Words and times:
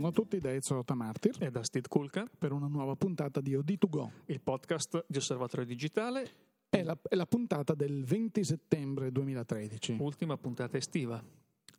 Buongiorno 0.00 0.22
a 0.22 0.26
tutti 0.26 0.40
da 0.40 0.54
Ezio 0.54 0.76
Rotamartir 0.76 1.36
e 1.40 1.50
da 1.50 1.62
Steve 1.62 1.86
Kulka 1.86 2.26
per 2.38 2.52
una 2.52 2.68
nuova 2.68 2.96
puntata 2.96 3.42
di 3.42 3.54
OD2Go, 3.54 4.08
il 4.26 4.40
podcast 4.40 5.04
di 5.06 5.18
Osservatorio 5.18 5.66
Digitale. 5.66 6.30
È 6.70 6.82
la, 6.82 6.98
è 7.06 7.14
la 7.14 7.26
puntata 7.26 7.74
del 7.74 8.02
20 8.02 8.42
settembre 8.42 9.12
2013. 9.12 9.98
Ultima 10.00 10.38
puntata 10.38 10.78
estiva. 10.78 11.22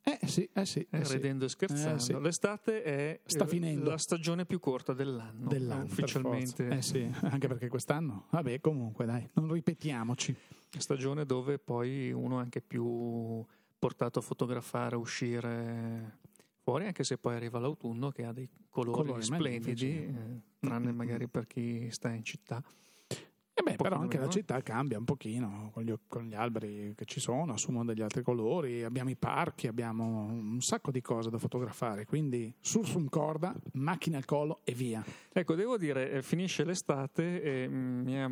Eh 0.03 0.19
sì, 0.27 0.47
eh 0.53 0.65
sì. 0.67 0.85
Eh, 0.91 0.99
eh 0.99 1.05
sì. 1.05 1.15
e 1.17 1.49
scherzando. 1.49 1.95
Eh 1.95 1.99
sì. 1.99 2.21
L'estate 2.21 2.83
è 2.83 3.21
Sta 3.25 3.47
finendo. 3.47 3.89
la 3.89 3.97
stagione 3.97 4.45
più 4.45 4.59
corta 4.59 4.93
dell'anno. 4.93 5.47
Dell'anno, 5.47 5.85
ufficialmente. 5.85 6.67
Eh 6.67 6.83
sì, 6.83 7.09
anche 7.25 7.47
perché 7.47 7.69
quest'anno, 7.69 8.27
vabbè, 8.29 8.61
comunque 8.61 9.05
dai, 9.05 9.27
non 9.33 9.51
ripetiamoci. 9.51 10.35
Stagione 10.77 11.25
dove 11.25 11.57
poi 11.57 12.11
uno 12.11 12.37
è 12.37 12.43
anche 12.43 12.61
più 12.61 13.43
portato 13.79 14.19
a 14.19 14.21
fotografare, 14.21 14.95
uscire 14.95 16.19
fuori, 16.61 16.85
anche 16.85 17.03
se 17.03 17.17
poi 17.17 17.35
arriva 17.35 17.59
l'autunno 17.59 18.09
che 18.11 18.25
ha 18.25 18.31
dei 18.31 18.49
colori, 18.69 18.97
Colori 18.97 19.23
splendidi, 19.23 19.91
eh, 19.91 20.41
tranne 20.59 20.91
magari 20.91 21.27
per 21.27 21.47
chi 21.47 21.89
sta 21.91 22.09
in 22.11 22.23
città. 22.23 22.63
E 23.53 23.63
beh, 23.63 23.75
però 23.75 23.97
anche 23.97 24.15
la 24.15 24.21
meno. 24.21 24.33
città 24.33 24.61
cambia 24.61 24.97
un 24.97 25.03
pochino 25.03 25.69
con 25.73 25.83
gli, 25.83 25.93
con 26.07 26.23
gli 26.23 26.33
alberi 26.33 26.93
che 26.95 27.03
ci 27.05 27.19
sono, 27.19 27.51
assumono 27.53 27.85
degli 27.85 28.01
altri 28.01 28.23
colori, 28.23 28.83
abbiamo 28.83 29.09
i 29.09 29.17
parchi, 29.17 29.67
abbiamo 29.67 30.23
un 30.23 30.61
sacco 30.61 30.89
di 30.89 31.01
cose 31.01 31.29
da 31.29 31.37
fotografare, 31.37 32.05
quindi 32.05 32.53
surf 32.59 32.95
in 32.95 33.09
corda, 33.09 33.53
macchina 33.73 34.17
al 34.17 34.25
collo 34.25 34.61
e 34.63 34.73
via. 34.73 35.03
Ecco, 35.33 35.55
devo 35.55 35.77
dire, 35.77 36.11
eh, 36.11 36.21
finisce 36.23 36.63
l'estate 36.63 37.41
e 37.41 37.67
mm, 37.67 38.01
mi 38.03 38.13
è 38.13 38.29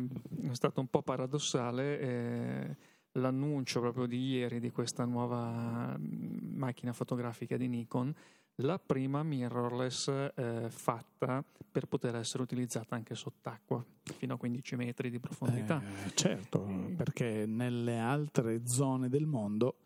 è 0.50 0.54
stato 0.54 0.80
un 0.80 0.88
po' 0.88 1.02
paradossale 1.02 2.00
eh, 2.00 2.76
l'annuncio 3.12 3.80
proprio 3.80 4.06
di 4.06 4.28
ieri 4.28 4.60
di 4.60 4.70
questa 4.70 5.04
nuova 5.04 5.96
mm, 5.98 6.56
macchina 6.56 6.92
fotografica 6.92 7.56
di 7.56 7.68
Nikon, 7.68 8.14
la 8.56 8.78
prima 8.78 9.22
mirrorless 9.22 10.08
eh, 10.34 10.66
fatta 10.68 11.44
per 11.70 11.86
poter 11.86 12.16
essere 12.16 12.42
utilizzata 12.42 12.94
anche 12.94 13.14
sott'acqua, 13.14 13.84
fino 14.16 14.34
a 14.34 14.36
15 14.36 14.76
metri 14.76 15.10
di 15.10 15.18
profondità. 15.18 15.80
Eh, 15.80 16.14
certo, 16.14 16.60
perché 16.96 17.46
nelle 17.46 17.98
altre 17.98 18.66
zone 18.66 19.08
del 19.08 19.26
mondo 19.26 19.76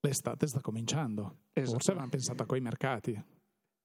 l'estate 0.00 0.46
sta 0.46 0.60
cominciando. 0.60 1.38
Esatto. 1.52 1.72
Forse 1.72 1.90
avranno 1.90 2.10
pensato 2.10 2.42
a 2.42 2.46
quei 2.46 2.60
mercati. 2.60 3.22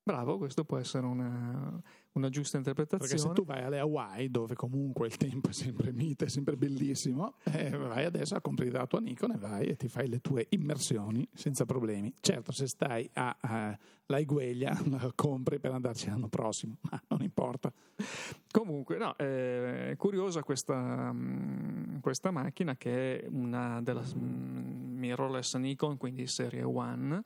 Bravo, 0.06 0.38
questo 0.38 0.66
può 0.66 0.78
essere 0.78 1.06
una, 1.06 1.82
una 2.14 2.30
giusta 2.30 2.59
Perché 2.59 2.82
interpretazione. 2.82 3.18
se 3.18 3.32
tu 3.34 3.46
vai 3.46 3.64
alle 3.64 3.80
Hawaii, 3.80 4.30
dove 4.30 4.54
comunque 4.54 5.08
il 5.08 5.16
tempo 5.16 5.48
è 5.48 5.54
sempre 5.54 5.94
mite, 5.94 6.26
è 6.26 6.30
sempre 6.30 6.58
bellissimo, 6.58 7.36
eh, 7.46 7.70
vai 7.70 8.04
adesso 8.04 8.36
a 8.36 8.42
comprare 8.42 8.72
la 8.72 8.86
tua 8.86 9.00
Nikon 9.00 9.31
e 9.31 9.38
vai 9.38 9.68
e 9.68 9.78
ti 9.78 9.88
fai 9.88 10.09
le 10.09 10.20
tue 10.20 10.48
immersioni 10.50 11.26
senza 11.34 11.64
problemi. 11.64 12.14
Certo, 12.20 12.52
se 12.52 12.68
stai 12.68 13.09
a, 13.14 13.38
a 13.40 13.78
La 14.08 14.20
Igueglia, 14.20 14.78
la 14.90 15.09
compri 15.16 15.58
per 15.58 15.72
andarci 15.72 16.08
l'anno 16.08 16.28
prossimo, 16.28 16.80
ma 16.81 17.02
non 17.08 17.22
importa. 17.22 17.72
Comunque, 18.52 18.98
no, 18.98 19.18
eh, 19.18 19.92
è 19.92 19.96
curiosa 19.96 20.44
questa, 20.44 21.14
mm, 21.14 22.00
questa 22.00 22.30
macchina 22.30 22.76
che 22.76 23.22
è 23.22 23.28
una 23.30 23.81
della 23.81 24.04
mm, 24.04 24.98
mirrorless 24.98 25.56
Nikon, 25.56 25.96
quindi 25.96 26.28
serie 26.28 26.64
One, 26.64 27.24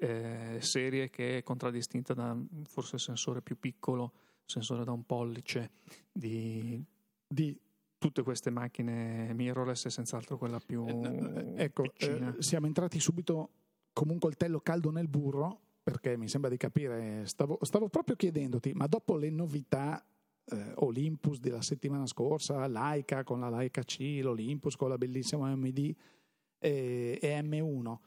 eh, 0.00 0.58
serie 0.60 1.10
che 1.10 1.38
è 1.38 1.42
contraddistinta 1.42 2.14
da 2.14 2.36
forse 2.64 2.96
il 2.96 3.00
sensore 3.00 3.42
più 3.42 3.58
piccolo, 3.58 4.12
sensore 4.44 4.84
da 4.84 4.92
un 4.92 5.04
pollice 5.04 5.70
di 6.10 6.82
Di, 7.26 7.56
tutte 7.98 8.22
queste 8.22 8.48
macchine 8.48 9.34
mirrorless 9.34 9.84
è 9.86 9.90
senz'altro 9.90 10.38
quella 10.38 10.58
più 10.58 10.86
eh, 10.88 11.52
ecco, 11.64 11.82
piccina. 11.82 12.34
eh, 12.34 12.42
siamo 12.42 12.66
entrati 12.66 12.98
subito 12.98 13.50
come 13.92 14.12
un 14.12 14.18
coltello 14.18 14.60
caldo 14.60 14.90
nel 14.90 15.08
burro, 15.08 15.60
perché 15.82 16.16
mi 16.16 16.28
sembra 16.28 16.48
di 16.48 16.56
capire, 16.56 17.26
stavo, 17.26 17.58
stavo 17.60 17.88
proprio 17.88 18.16
chiedendoti, 18.16 18.72
ma 18.72 18.86
dopo 18.86 19.16
le 19.16 19.28
novità 19.28 20.02
eh, 20.46 20.72
Olympus 20.76 21.40
della 21.40 21.60
settimana 21.60 22.06
scorsa, 22.06 22.66
Leica 22.66 23.22
con 23.24 23.40
la 23.40 23.50
Leica 23.50 23.82
C, 23.82 24.20
l'Olympus 24.22 24.76
con 24.76 24.88
la 24.88 24.98
bellissima 24.98 25.54
MD 25.54 25.94
eh, 26.58 27.18
e 27.20 27.42
M1. 27.42 27.98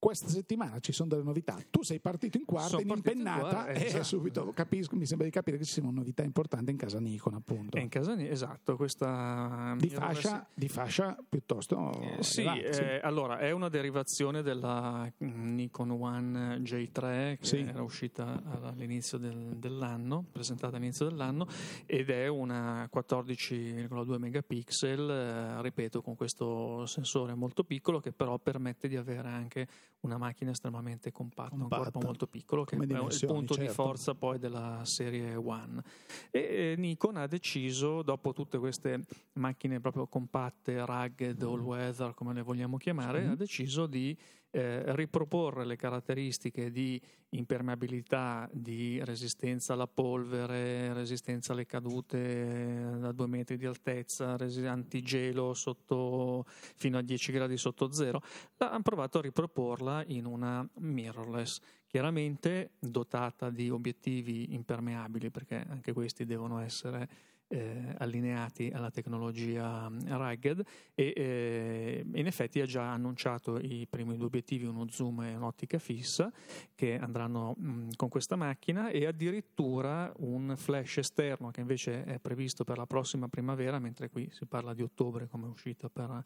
Questa 0.00 0.28
settimana 0.28 0.78
ci 0.78 0.92
sono 0.92 1.08
delle 1.08 1.24
novità. 1.24 1.58
Tu 1.70 1.82
sei 1.82 1.98
partito 1.98 2.36
in 2.36 2.44
quarta, 2.44 2.68
Sono 2.68 2.82
in 2.82 2.86
partito 2.86 3.10
in 3.10 3.16
impennata, 3.18 3.48
quarta, 3.64 3.70
e 3.72 3.84
esatto. 3.86 4.04
subito 4.04 4.52
capisco, 4.52 4.94
mi 4.94 5.06
sembra 5.06 5.26
di 5.26 5.32
capire 5.32 5.58
che 5.58 5.64
ci 5.64 5.72
siano 5.72 5.90
novità 5.90 6.22
importanti 6.22 6.70
in 6.70 6.76
casa 6.76 7.00
Nikon, 7.00 7.34
appunto. 7.34 7.76
È 7.76 7.80
in 7.80 7.88
casa 7.88 8.14
mia, 8.14 8.30
esatto, 8.30 8.76
questa 8.76 9.74
Di 9.76 9.88
mirrorless- 9.88 10.20
fascia, 10.22 10.48
di 10.54 10.68
fascia 10.68 11.18
piuttosto. 11.28 11.90
Eh, 12.16 12.22
sì. 12.22 12.42
eh, 12.42 13.00
allora 13.02 13.38
è 13.38 13.50
una 13.50 13.68
derivazione 13.68 14.42
della 14.42 15.12
mm, 15.24 15.54
Nikon 15.56 15.90
One 15.90 16.58
J3 16.60 17.38
che 17.38 17.44
Sì. 17.44 17.58
era 17.58 17.82
uscita 17.82 18.40
all'inizio 18.62 19.18
del- 19.18 19.56
dell'anno, 19.56 20.24
presentata 20.30 20.76
all'inizio 20.76 21.08
dell'anno, 21.08 21.48
ed 21.86 22.08
è 22.10 22.28
una 22.28 22.88
14,2 22.88 24.16
megapixel, 24.18 25.10
eh, 25.10 25.62
ripeto, 25.62 26.02
con 26.02 26.14
questo 26.14 26.86
sensore 26.86 27.34
molto 27.34 27.64
piccolo 27.64 27.98
che 27.98 28.12
però 28.12 28.38
permette 28.38 28.86
di 28.86 28.96
avere 28.96 29.26
anche 29.28 29.66
una 30.00 30.16
macchina 30.16 30.50
estremamente 30.52 31.10
compatta, 31.10 31.54
un 31.54 31.60
Compatta. 31.62 31.82
corpo 31.84 32.00
molto 32.00 32.26
piccolo, 32.26 32.64
che 32.64 32.76
è 32.76 32.78
il 32.82 33.24
punto 33.26 33.54
di 33.54 33.66
certo. 33.66 33.72
forza 33.82 34.14
poi 34.14 34.38
della 34.38 34.80
serie 34.84 35.34
One. 35.34 35.82
E 36.30 36.74
Nikon 36.78 37.16
ha 37.16 37.26
deciso, 37.26 38.02
dopo 38.02 38.32
tutte 38.32 38.58
queste 38.58 39.00
macchine 39.34 39.80
proprio 39.80 40.06
compatte, 40.06 40.84
rugged, 40.84 41.42
all 41.42 41.60
weather, 41.60 42.14
come 42.14 42.32
le 42.32 42.42
vogliamo 42.42 42.76
chiamare, 42.76 43.22
Sì. 43.24 43.28
ha 43.30 43.34
deciso 43.34 43.86
di 43.86 44.16
eh, 44.50 44.94
riproporre 44.94 45.64
le 45.64 45.76
caratteristiche 45.76 46.70
di 46.70 47.00
impermeabilità, 47.30 48.48
di 48.52 49.02
resistenza 49.04 49.74
alla 49.74 49.86
polvere, 49.86 50.92
resistenza 50.94 51.52
alle 51.52 51.66
cadute 51.66 52.18
eh, 52.18 52.98
da 52.98 53.12
due 53.12 53.26
metri 53.26 53.56
di 53.56 53.66
altezza, 53.66 54.36
resi- 54.36 54.64
antigelo 54.64 55.52
sotto, 55.52 56.44
fino 56.48 56.98
a 56.98 57.02
10 57.02 57.32
gradi 57.32 57.56
sotto 57.56 57.92
zero. 57.92 58.22
Hanno 58.58 58.82
provato 58.82 59.18
a 59.18 59.22
riproporla 59.22 60.04
in 60.06 60.24
una 60.24 60.66
mirrorless, 60.78 61.60
chiaramente 61.86 62.72
dotata 62.78 63.50
di 63.50 63.68
obiettivi 63.68 64.54
impermeabili, 64.54 65.30
perché 65.30 65.64
anche 65.68 65.92
questi 65.92 66.24
devono 66.24 66.60
essere 66.60 67.08
eh, 67.48 67.94
allineati 67.98 68.70
alla 68.72 68.90
tecnologia 68.90 69.88
mm, 69.88 69.98
rugged 70.06 70.62
e 70.94 71.12
eh, 71.16 72.06
in 72.14 72.26
effetti 72.26 72.60
ha 72.60 72.66
già 72.66 72.92
annunciato 72.92 73.58
i 73.58 73.86
primi 73.88 74.16
due 74.16 74.26
obiettivi, 74.26 74.66
uno 74.66 74.86
zoom 74.88 75.22
e 75.22 75.34
un'ottica 75.34 75.78
fissa 75.78 76.30
che 76.74 76.98
andranno 76.98 77.54
mh, 77.56 77.90
con 77.96 78.08
questa 78.08 78.36
macchina 78.36 78.90
e 78.90 79.06
addirittura 79.06 80.12
un 80.18 80.54
flash 80.56 80.98
esterno 80.98 81.50
che 81.50 81.60
invece 81.60 82.04
è 82.04 82.18
previsto 82.18 82.64
per 82.64 82.76
la 82.76 82.86
prossima 82.86 83.28
primavera, 83.28 83.78
mentre 83.78 84.10
qui 84.10 84.28
si 84.30 84.46
parla 84.46 84.74
di 84.74 84.82
ottobre 84.82 85.26
come 85.26 85.46
uscita 85.46 85.88
per 85.88 86.22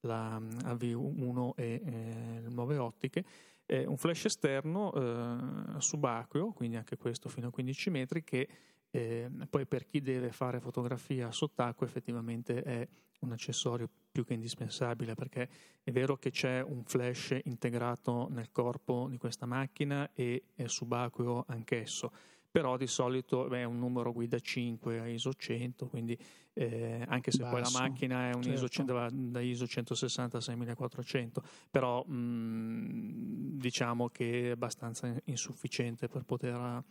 la 0.00 0.38
mm, 0.38 0.48
AV1 0.64 1.50
e 1.56 1.80
eh, 1.84 2.40
le 2.42 2.48
nuove 2.50 2.76
ottiche. 2.76 3.24
Eh, 3.68 3.84
un 3.84 3.96
flash 3.96 4.26
esterno 4.26 4.92
eh, 4.94 5.80
subacqueo, 5.80 6.52
quindi 6.52 6.76
anche 6.76 6.96
questo 6.96 7.28
fino 7.28 7.48
a 7.48 7.50
15 7.50 7.90
metri, 7.90 8.22
che 8.22 8.48
eh, 8.90 9.30
poi 9.48 9.66
per 9.66 9.86
chi 9.86 10.00
deve 10.00 10.32
fare 10.32 10.60
fotografia 10.60 11.30
sott'acqua 11.30 11.86
effettivamente 11.86 12.62
è 12.62 12.88
un 13.20 13.32
accessorio 13.32 13.88
più 14.12 14.24
che 14.24 14.34
indispensabile 14.34 15.14
perché 15.14 15.48
è 15.82 15.90
vero 15.90 16.16
che 16.16 16.30
c'è 16.30 16.62
un 16.62 16.84
flash 16.84 17.38
integrato 17.44 18.28
nel 18.30 18.50
corpo 18.50 19.06
di 19.10 19.18
questa 19.18 19.46
macchina 19.46 20.10
e 20.14 20.44
è 20.54 20.66
subacqueo 20.66 21.44
anch'esso 21.48 22.12
però 22.56 22.78
di 22.78 22.86
solito 22.86 23.48
beh, 23.48 23.60
è 23.60 23.64
un 23.64 23.78
numero 23.78 24.12
guida 24.12 24.38
5 24.38 25.00
a 25.00 25.06
ISO 25.06 25.34
100 25.34 25.88
quindi 25.88 26.18
eh, 26.54 27.04
anche 27.06 27.30
se 27.30 27.42
poi 27.42 27.52
la 27.52 27.60
Basso, 27.60 27.78
macchina 27.78 28.30
è 28.30 28.34
un 28.34 28.40
ISO, 28.40 28.66
certo. 28.68 28.68
100 28.68 28.92
va 28.94 29.08
da 29.12 29.40
ISO 29.40 29.66
160 29.66 30.38
a 30.38 30.40
6400 30.40 31.42
però 31.70 32.02
mh, 32.02 33.58
diciamo 33.58 34.08
che 34.08 34.48
è 34.48 34.50
abbastanza 34.52 35.14
insufficiente 35.24 36.08
per 36.08 36.22
poter 36.22 36.82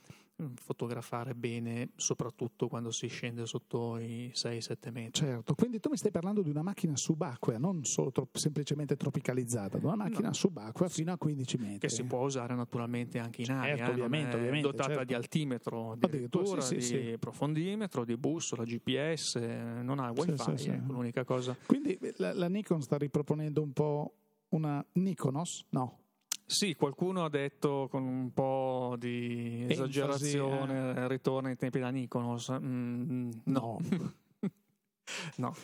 fotografare 0.55 1.33
bene 1.33 1.91
soprattutto 1.95 2.67
quando 2.67 2.91
si 2.91 3.07
scende 3.07 3.45
sotto 3.45 3.97
i 3.97 4.31
6-7 4.33 4.91
metri 4.91 5.25
Certo, 5.25 5.55
quindi 5.55 5.79
tu 5.79 5.89
mi 5.89 5.97
stai 5.97 6.11
parlando 6.11 6.41
di 6.41 6.49
una 6.49 6.61
macchina 6.61 6.95
subacquea, 6.95 7.57
non 7.57 7.85
solo 7.85 8.11
tro- 8.11 8.27
semplicemente 8.33 8.95
tropicalizzata, 8.97 9.77
di 9.77 9.85
una 9.85 9.95
macchina 9.95 10.27
No. 10.27 10.33
subacquea 10.33 10.89
fino 10.89 11.11
a 11.13 11.17
15 11.17 11.57
metri. 11.57 11.79
che 11.79 11.89
si 11.89 12.03
può 12.03 12.23
usare 12.23 12.53
naturalmente 12.55 13.19
anche 13.19 13.41
in 13.41 13.47
Certo, 13.47 13.61
aria, 13.63 13.85
eh, 13.87 13.89
ovviamente, 13.91 14.35
ovviamente, 14.35 14.67
dotata 14.67 14.89
certo. 14.89 15.03
di 15.05 15.13
altimetro 15.13 15.91
Addirittura, 15.91 16.43
addirittura, 16.43 16.61
sì, 16.61 16.81
sì, 16.81 16.97
di 17.01 17.09
sì. 17.11 17.17
profondimetro, 17.17 18.03
di 18.03 18.17
bussola, 18.17 18.63
GPS, 18.63 19.35
eh, 19.35 19.81
non 19.81 19.99
ha 19.99 20.09
wifi, 20.11 20.37
sì, 20.37 20.57
sì. 20.57 20.69
ecco, 20.69 20.91
l'unica 20.91 21.23
cosa. 21.23 21.55
Quindi 21.65 21.97
la, 22.17 22.33
la 22.33 22.47
Nikon 22.49 22.81
sta 22.81 22.97
riproponendo 22.97 23.61
un 23.61 23.71
po' 23.71 24.13
una 24.49 24.85
Nikonos? 24.93 25.65
No. 25.69 25.99
Sì, 26.47 26.75
qualcuno 26.75 27.25
ha 27.25 27.29
detto 27.29 27.87
con 27.89 28.03
un 28.03 28.31
po' 28.31 28.95
di 28.99 29.63
Enfasi, 29.63 29.81
esagerazione, 29.81 30.95
eh. 30.95 31.07
ritorna 31.07 31.49
ai 31.49 31.55
tempi 31.55 31.79
da 31.79 31.89
Nikonos. 31.89 32.51
Mm, 32.51 33.31
no, 33.45 33.79
no. 35.37 35.55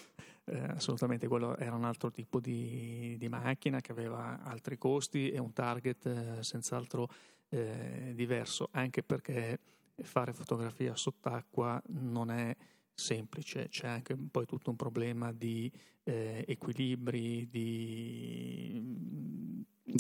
Eh, 0.46 0.60
assolutamente 0.60 1.28
quello 1.28 1.56
era 1.56 1.76
un 1.76 1.86
altro 1.86 2.10
tipo 2.10 2.40
di, 2.40 3.16
di 3.20 3.30
macchina 3.30 3.80
che 3.80 3.92
aveva 3.92 4.42
altri 4.44 4.78
costi 4.78 5.30
e 5.30 5.40
un 5.40 5.54
target 5.54 6.06
eh, 6.08 6.44
senz'altro 6.44 7.08
eh, 7.50 8.12
diverso, 8.16 8.70
anche 8.72 9.04
perché 9.04 9.60
fare 10.02 10.34
fotografia 10.34 10.96
sott'acqua 10.96 11.82
non 11.90 12.32
è 12.32 12.56
semplice, 13.02 13.68
c'è 13.70 13.88
anche 13.88 14.16
poi 14.16 14.46
tutto 14.46 14.70
un 14.70 14.76
problema 14.76 15.32
di 15.32 15.72
eh, 16.04 16.46
equilibri, 16.48 17.48
di 17.50 18.82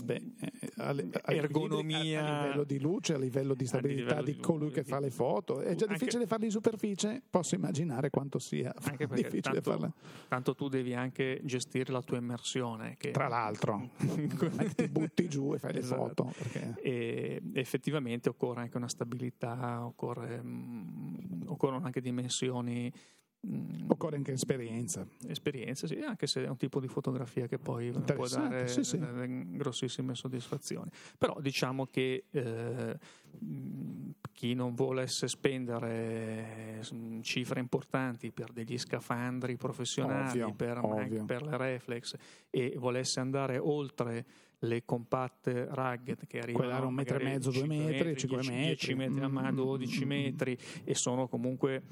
Beh, 0.03 0.21
eh, 0.39 1.35
ergonomia 1.35 2.23
a, 2.23 2.39
a, 2.39 2.43
livello 2.43 2.63
di 2.63 2.79
luce, 2.79 3.13
a 3.13 3.17
livello 3.17 3.53
di 3.53 3.65
stabilità 3.65 4.21
di, 4.21 4.35
di, 4.35 4.39
colui 4.39 4.67
di, 4.67 4.73
che 4.75 4.83
fa 4.83 4.99
le 4.99 5.09
foto. 5.09 5.59
È 5.59 5.75
già 5.75 5.85
difficile 5.85 6.17
anche, 6.17 6.27
farle 6.27 6.45
in 6.45 6.51
superficie, 6.51 7.21
posso 7.29 7.55
immaginare 7.55 8.09
quanto 8.09 8.39
sia 8.39 8.73
difficile 9.09 9.41
tanto, 9.41 9.61
farle. 9.71 9.91
Tanto 10.27 10.55
tu 10.55 10.69
devi 10.69 10.93
anche 10.93 11.41
gestire 11.43 11.91
la 11.91 12.01
tua 12.01 12.17
immersione. 12.17 12.95
Che... 12.97 13.11
Tra 13.11 13.27
l'altro, 13.27 13.89
ti 14.75 14.87
butti 14.87 15.27
giù 15.27 15.53
e 15.53 15.59
fai 15.59 15.75
esatto. 15.77 16.01
le 16.01 16.07
foto. 16.07 16.33
Perché... 16.37 16.81
E 16.81 17.41
effettivamente 17.53 18.29
occorre 18.29 18.61
anche 18.61 18.77
una 18.77 18.89
stabilità, 18.89 19.85
occorre, 19.85 20.41
mh, 20.41 21.45
occorrono 21.47 21.85
anche 21.85 22.01
dimensioni 22.01 22.90
Mm. 23.47 23.89
Occorre 23.89 24.17
anche 24.17 24.33
esperienza. 24.33 25.05
Esperienza, 25.27 25.87
sì, 25.87 25.97
anche 25.99 26.27
se 26.27 26.45
è 26.45 26.47
un 26.47 26.57
tipo 26.57 26.79
di 26.79 26.87
fotografia 26.87 27.47
che 27.47 27.57
poi 27.57 27.91
può 27.91 28.27
dare 28.27 28.67
sì, 28.67 28.83
sì. 28.83 28.99
grossissime 28.99 30.13
soddisfazioni. 30.13 30.91
Però 31.17 31.39
diciamo 31.41 31.87
che 31.87 32.25
eh, 32.29 32.99
chi 34.31 34.53
non 34.53 34.75
volesse 34.75 35.27
spendere 35.27 36.81
mm, 36.93 37.21
cifre 37.21 37.59
importanti 37.59 38.31
per 38.31 38.51
degli 38.51 38.77
scafandri 38.77 39.57
professionali, 39.57 40.41
ovvio, 40.41 40.53
per, 40.53 40.77
ovvio. 40.77 41.25
per 41.25 41.41
le 41.41 41.57
reflex 41.57 42.15
e 42.51 42.75
volesse 42.77 43.19
andare 43.19 43.57
oltre 43.57 44.25
le 44.59 44.85
compatte 44.85 45.65
rugged 45.71 46.27
che 46.27 46.37
arrivano 46.37 46.65
Quella 46.65 46.85
un 46.85 46.93
metro 46.93 47.17
e 47.17 47.23
mezzo, 47.23 47.49
due 47.49 47.65
metri, 47.65 48.15
5 48.15 48.37
metri, 48.37 48.53
10 48.53 48.93
metri, 48.93 49.13
10 49.15 49.31
metri, 49.31 49.55
12 49.55 50.05
metri 50.05 50.57
e 50.83 50.93
sono 50.93 51.27
comunque 51.27 51.83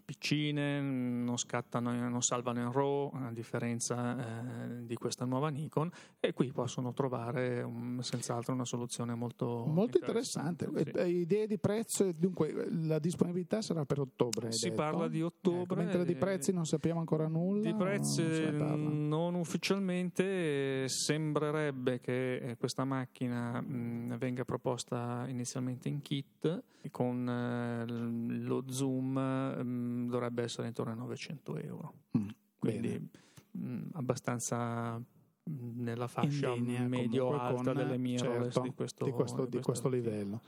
piccine, 0.00 0.80
non 0.80 1.36
scattano, 1.36 1.92
non 2.08 2.22
salvano 2.22 2.60
in 2.60 2.72
RAW, 2.72 3.10
a 3.14 3.32
differenza 3.32 4.16
eh, 4.16 4.86
di 4.86 4.94
questa 4.94 5.24
nuova 5.24 5.48
Nikon, 5.48 5.90
e 6.20 6.32
qui 6.32 6.52
possono 6.52 6.92
trovare 6.92 7.62
un, 7.62 7.98
senz'altro 8.02 8.52
una 8.52 8.64
soluzione 8.64 9.14
molto, 9.14 9.64
molto 9.66 9.98
interessante. 9.98 10.64
interessante. 10.64 11.06
Sì. 11.06 11.16
Idee 11.16 11.46
di 11.46 11.58
prezzo, 11.58 12.12
dunque 12.12 12.68
la 12.70 12.98
disponibilità 12.98 13.62
sarà 13.62 13.84
per 13.84 14.00
ottobre. 14.00 14.52
Si 14.52 14.68
detto. 14.68 14.80
parla 14.80 15.08
di 15.08 15.22
ottobre. 15.22 15.62
Ecco, 15.62 15.74
mentre 15.74 16.04
di 16.04 16.14
prezzi 16.14 16.52
non 16.52 16.64
sappiamo 16.64 17.00
ancora 17.00 17.26
nulla. 17.26 17.62
Di 17.62 17.74
prezzi 17.74 18.22
non, 18.50 19.08
non 19.08 19.34
ufficialmente, 19.34 20.88
sembrerebbe 20.88 22.00
che 22.00 22.36
eh, 22.36 22.56
questa 22.56 22.84
macchina 22.84 23.60
mh, 23.60 24.16
venga 24.18 24.44
proposta 24.44 25.24
inizialmente 25.28 25.88
in 25.88 26.02
kit 26.02 26.62
con 26.90 27.28
eh, 27.28 27.86
lo 27.86 28.64
zoom. 28.68 29.18
Mh, 29.18 29.83
dovrebbe 30.08 30.42
essere 30.42 30.66
intorno 30.68 30.92
ai 30.92 30.98
900 30.98 31.56
euro. 31.58 31.94
Mm, 32.16 32.28
Quindi 32.58 33.10
mh, 33.50 33.66
mm, 33.66 33.88
abbastanza 33.92 34.98
mm, 34.98 35.82
nella 35.82 36.06
fascia 36.06 36.54
medio-alta 36.54 37.72
delle 37.72 37.98
mie 37.98 38.18
certo, 38.18 38.60
di 38.60 38.72
questo, 38.72 39.04
di 39.04 39.10
questo, 39.10 39.46
di 39.46 39.60
questo 39.60 39.88
livello. 39.88 40.40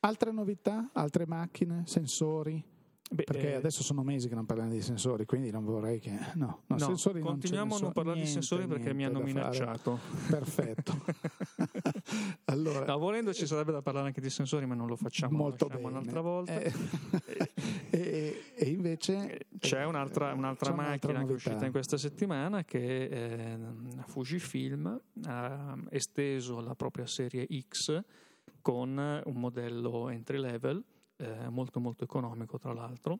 Altre 0.00 0.32
novità, 0.32 0.90
altre 0.92 1.26
macchine, 1.26 1.82
sensori? 1.86 2.62
Beh, 3.10 3.24
Perché 3.24 3.52
eh, 3.52 3.56
adesso 3.56 3.82
sono 3.82 4.02
mesi 4.02 4.28
che 4.28 4.34
non 4.34 4.46
parliamo 4.46 4.72
di 4.72 4.80
sensori, 4.80 5.26
quindi 5.26 5.50
non 5.50 5.62
vorrei 5.62 6.00
che. 6.00 6.10
No, 6.34 6.62
no, 6.66 6.76
no 6.76 6.78
sensori 6.78 7.20
continuiamo 7.20 7.74
non 7.74 7.78
a 7.78 7.82
non 7.82 7.92
parlare 7.92 8.16
niente, 8.16 8.40
di 8.40 8.46
sensori 8.46 8.66
perché 8.66 8.94
mi 8.94 9.04
hanno 9.04 9.20
minacciato. 9.20 10.00
Perfetto. 10.30 11.04
allora, 12.46 12.86
no, 12.86 12.98
volendo 12.98 13.34
ci 13.34 13.46
sarebbe 13.46 13.72
da 13.72 13.82
parlare 13.82 14.06
anche 14.06 14.22
di 14.22 14.30
sensori, 14.30 14.64
ma 14.64 14.74
non 14.74 14.86
lo 14.86 14.96
facciamo 14.96 15.36
molto 15.36 15.66
bene. 15.66 15.82
un'altra 15.82 16.22
volta. 16.22 16.58
Eh, 16.58 16.72
e, 17.90 18.42
e, 18.54 18.68
invece 18.70 19.38
eh, 19.38 19.46
c'è 19.58 19.84
un'altra, 19.84 20.32
un'altra 20.32 20.70
c'è 20.70 20.76
macchina 20.76 21.12
un'altra 21.12 21.24
che 21.26 21.30
è 21.30 21.34
uscita 21.34 21.66
in 21.66 21.72
questa 21.72 21.98
settimana 21.98 22.64
che 22.64 23.04
eh, 23.04 23.58
Fujifilm 24.06 25.00
ha 25.24 25.76
esteso 25.90 26.60
la 26.60 26.74
propria 26.74 27.06
serie 27.06 27.46
X 27.68 28.02
con 28.62 29.22
un 29.24 29.34
modello 29.34 30.08
entry 30.08 30.38
level 30.38 30.82
eh, 31.16 31.48
molto 31.48 31.80
molto 31.80 32.04
economico 32.04 32.58
tra 32.58 32.72
l'altro. 32.72 33.18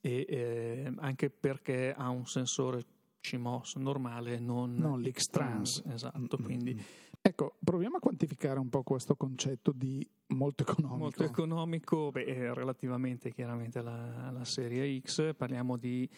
E 0.00 0.26
eh, 0.28 0.92
anche 0.96 1.28
perché 1.28 1.92
ha 1.92 2.08
un 2.08 2.26
sensore 2.26 2.84
CMOS 3.20 3.76
normale 3.76 4.38
non, 4.38 4.74
non 4.76 5.02
l'X-Trans 5.02 5.82
esatto 5.92 6.38
mm-hmm. 6.38 6.42
quindi 6.42 6.84
ecco 7.20 7.58
proviamo 7.62 7.98
a 7.98 8.00
quantificare 8.00 8.58
un 8.58 8.70
po' 8.70 8.82
questo 8.82 9.14
concetto 9.14 9.72
di 9.72 10.08
molto 10.28 10.62
economico. 10.62 10.96
Molto 10.98 11.24
economico 11.24 12.10
beh, 12.10 12.24
eh, 12.24 12.54
relativamente 12.54 13.30
chiaramente 13.30 13.78
alla, 13.78 14.26
alla 14.26 14.44
serie 14.44 15.00
X. 15.00 15.34
Parliamo 15.34 15.76
di 15.76 16.08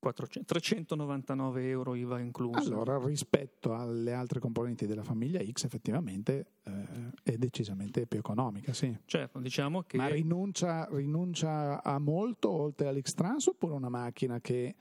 400, 0.00 0.52
399 0.54 1.68
euro 1.68 1.94
IVA 1.94 2.18
incluso. 2.18 2.58
Allora, 2.58 2.98
rispetto 2.98 3.74
alle 3.74 4.12
altre 4.12 4.40
componenti 4.40 4.86
della 4.86 5.04
famiglia 5.04 5.40
X, 5.44 5.64
effettivamente 5.64 6.54
eh, 6.64 7.10
è 7.22 7.36
decisamente 7.36 8.06
più 8.06 8.18
economica, 8.18 8.72
sì. 8.72 8.96
Certo, 9.04 9.38
diciamo 9.38 9.82
che... 9.82 9.98
Ma 9.98 10.08
rinuncia, 10.08 10.88
rinuncia 10.90 11.82
a 11.82 11.98
molto 11.98 12.50
oltre 12.50 12.88
all'X-Trans 12.88 13.46
oppure 13.48 13.74
una 13.74 13.90
macchina 13.90 14.40
che 14.40 14.74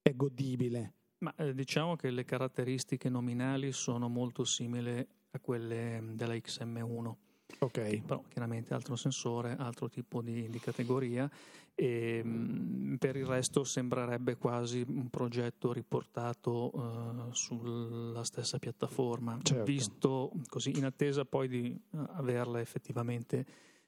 è 0.00 0.14
godibile? 0.14 0.94
Ma 1.18 1.34
eh, 1.36 1.54
diciamo 1.54 1.94
che 1.94 2.10
le 2.10 2.24
caratteristiche 2.24 3.08
nominali 3.08 3.72
sono 3.72 4.08
molto 4.08 4.42
simili 4.44 5.06
a 5.34 5.38
quelle 5.38 6.02
della 6.14 6.34
XM1 6.34 7.14
Ok. 7.62 8.02
Però 8.04 8.22
chiaramente 8.28 8.74
altro 8.74 8.96
sensore, 8.96 9.56
altro 9.56 9.88
tipo 9.88 10.20
di, 10.20 10.48
di 10.48 10.58
categoria 10.58 11.30
e 11.74 12.22
mh, 12.22 12.96
per 12.98 13.16
il 13.16 13.24
resto 13.24 13.64
sembrerebbe 13.64 14.36
quasi 14.36 14.84
un 14.86 15.08
progetto 15.08 15.72
riportato 15.72 16.76
uh, 16.76 17.32
sulla 17.32 18.24
stessa 18.24 18.58
piattaforma, 18.58 19.38
certo. 19.42 19.64
visto 19.64 20.32
così 20.48 20.76
in 20.76 20.84
attesa 20.84 21.24
poi 21.24 21.48
di 21.48 21.80
uh, 21.90 21.98
averle 22.14 22.60
effettivamente 22.60 23.46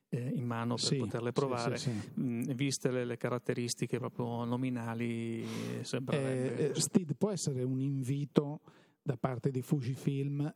eh, 0.09 0.31
in 0.35 0.45
mano 0.45 0.77
per 0.77 0.85
sì, 0.85 0.97
poterle 0.97 1.33
provare, 1.33 1.77
sì, 1.77 1.91
sì, 1.91 2.21
mh, 2.21 2.55
viste 2.55 2.91
le, 2.91 3.05
le, 3.05 3.17
caratteristiche 3.17 3.99
proprio 3.99 4.45
nominali 4.45 5.45
sembrerebbe... 5.83 6.57
Eh, 6.57 6.71
eh, 6.71 6.81
Steve, 6.81 7.15
può 7.15 7.31
essere 7.31 7.65
un 7.65 7.81
invito 7.81 8.61
da 9.03 9.17
parte 9.17 9.51
di 9.51 9.61
Fujifilm 9.61 10.53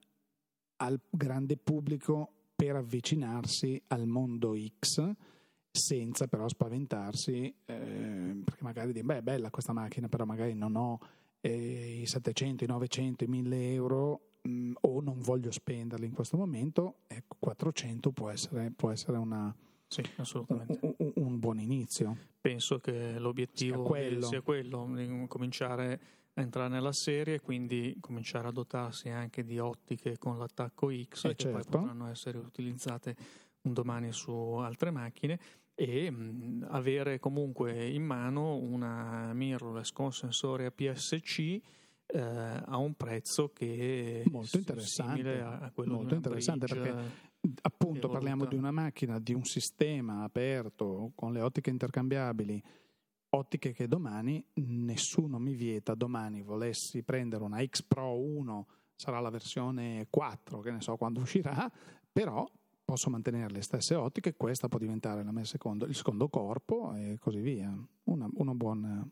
al 0.76 1.00
grande 1.11 1.57
pubblico 1.57 2.38
per 2.59 2.75
avvicinarsi 2.75 3.81
al 3.87 4.09
mondo 4.09 4.57
X 4.81 5.09
senza 5.71 6.27
però 6.27 6.49
spaventarsi 6.49 7.55
eh, 7.65 8.41
perché 8.43 8.65
magari 8.65 8.93
dici 8.93 9.05
beh 9.05 9.19
è 9.19 9.23
bella 9.23 9.49
questa 9.49 9.73
macchina 9.73 10.09
però 10.09 10.25
magari 10.25 10.55
non 10.55 10.75
ho 10.75 10.99
eh, 11.41 12.00
i 12.00 12.07
700, 12.07 12.65
i 12.65 12.67
900, 12.67 13.23
i 13.23 13.27
1000 13.29 13.73
euro 13.75 14.21
mh, 14.43 14.50
mm, 14.50 14.73
o 14.81 15.00
non 15.00 15.21
voglio 15.21 15.53
spenderli 15.53 16.07
in 16.07 16.12
questo 16.12 16.37
momento 16.37 17.03
ecco 17.07 17.37
400 17.38 18.11
può 18.11 18.29
essere, 18.29 18.73
può 18.75 18.91
essere 18.91 19.19
una, 19.19 19.55
sì, 19.87 20.03
assolutamente. 20.17 20.81
Un, 20.81 20.95
un, 20.97 21.12
un, 21.15 21.38
buon 21.38 21.61
inizio 21.61 22.17
penso 22.41 22.81
che 22.81 23.21
l'obiettivo 23.21 23.83
sia 23.83 23.85
quello, 23.85 24.27
sia 24.27 24.41
quello 24.41 25.27
cominciare 25.29 26.00
a 26.38 26.40
entrare 26.40 26.68
nella 26.68 26.92
serie 26.92 27.35
e 27.35 27.40
quindi 27.40 27.97
cominciare 28.00 28.49
a 28.49 28.52
dotarsi 28.52 29.09
anche 29.09 29.45
di 29.45 29.59
ottiche 29.59 30.16
con 30.18 30.38
l'attacco 30.38 30.90
X 30.90 31.25
eh 31.25 31.28
che 31.35 31.35
certo. 31.35 31.68
poi 31.68 31.80
potranno 31.80 32.07
essere 32.09 32.38
utilizzate 32.38 33.16
un 33.62 33.73
domani 33.73 34.12
su 34.12 34.33
altre 34.33 34.90
macchine 34.90 35.38
e 35.75 36.11
mh, 36.11 36.68
avere 36.71 37.18
comunque 37.18 37.87
in 37.87 38.04
mano 38.04 38.54
una 38.57 39.33
mirrorless 39.35 39.90
con 39.90 40.12
sensore 40.12 40.66
APS-C 40.66 41.61
eh, 42.07 42.21
a 42.21 42.76
un 42.76 42.95
prezzo 42.95 43.50
che 43.52 44.23
molto 44.30 44.57
è 44.57 44.61
interessante, 44.61 45.16
simile 45.16 45.42
a, 45.42 45.71
quello 45.75 45.95
molto 45.97 46.14
interessante 46.14 46.66
perché 46.66 46.95
appunto 47.62 48.09
parliamo 48.09 48.47
di 48.47 48.54
una 48.54 48.71
macchina, 48.71 49.18
di 49.18 49.35
un 49.35 49.45
sistema 49.45 50.23
aperto 50.23 51.12
con 51.16 51.33
le 51.33 51.40
ottiche 51.40 51.71
intercambiabili 51.71 52.62
ottiche 53.30 53.73
che 53.73 53.88
domani 53.88 54.44
nessuno 54.54 55.38
mi 55.38 55.54
vieta, 55.54 55.94
domani 55.94 56.42
volessi 56.42 57.02
prendere 57.02 57.44
una 57.44 57.64
X 57.64 57.82
Pro 57.82 58.18
1, 58.18 58.66
sarà 58.94 59.20
la 59.20 59.30
versione 59.30 60.06
4, 60.11 60.61
che 60.61 60.70
ne 60.70 60.80
so 60.80 60.97
quando 60.97 61.20
uscirà, 61.20 61.70
però 62.11 62.49
posso 62.85 63.11
mantenere 63.11 63.52
le 63.52 63.61
stesse 63.61 63.94
ottiche, 63.94 64.35
questa 64.35 64.68
può 64.68 64.78
diventare 64.78 65.23
secondo, 65.44 65.85
il 65.85 65.94
secondo 65.94 66.28
corpo 66.28 66.94
e 66.94 67.18
così 67.20 67.40
via. 67.40 67.70
Una, 68.04 68.26
una 68.35 68.54
buona, 68.54 69.06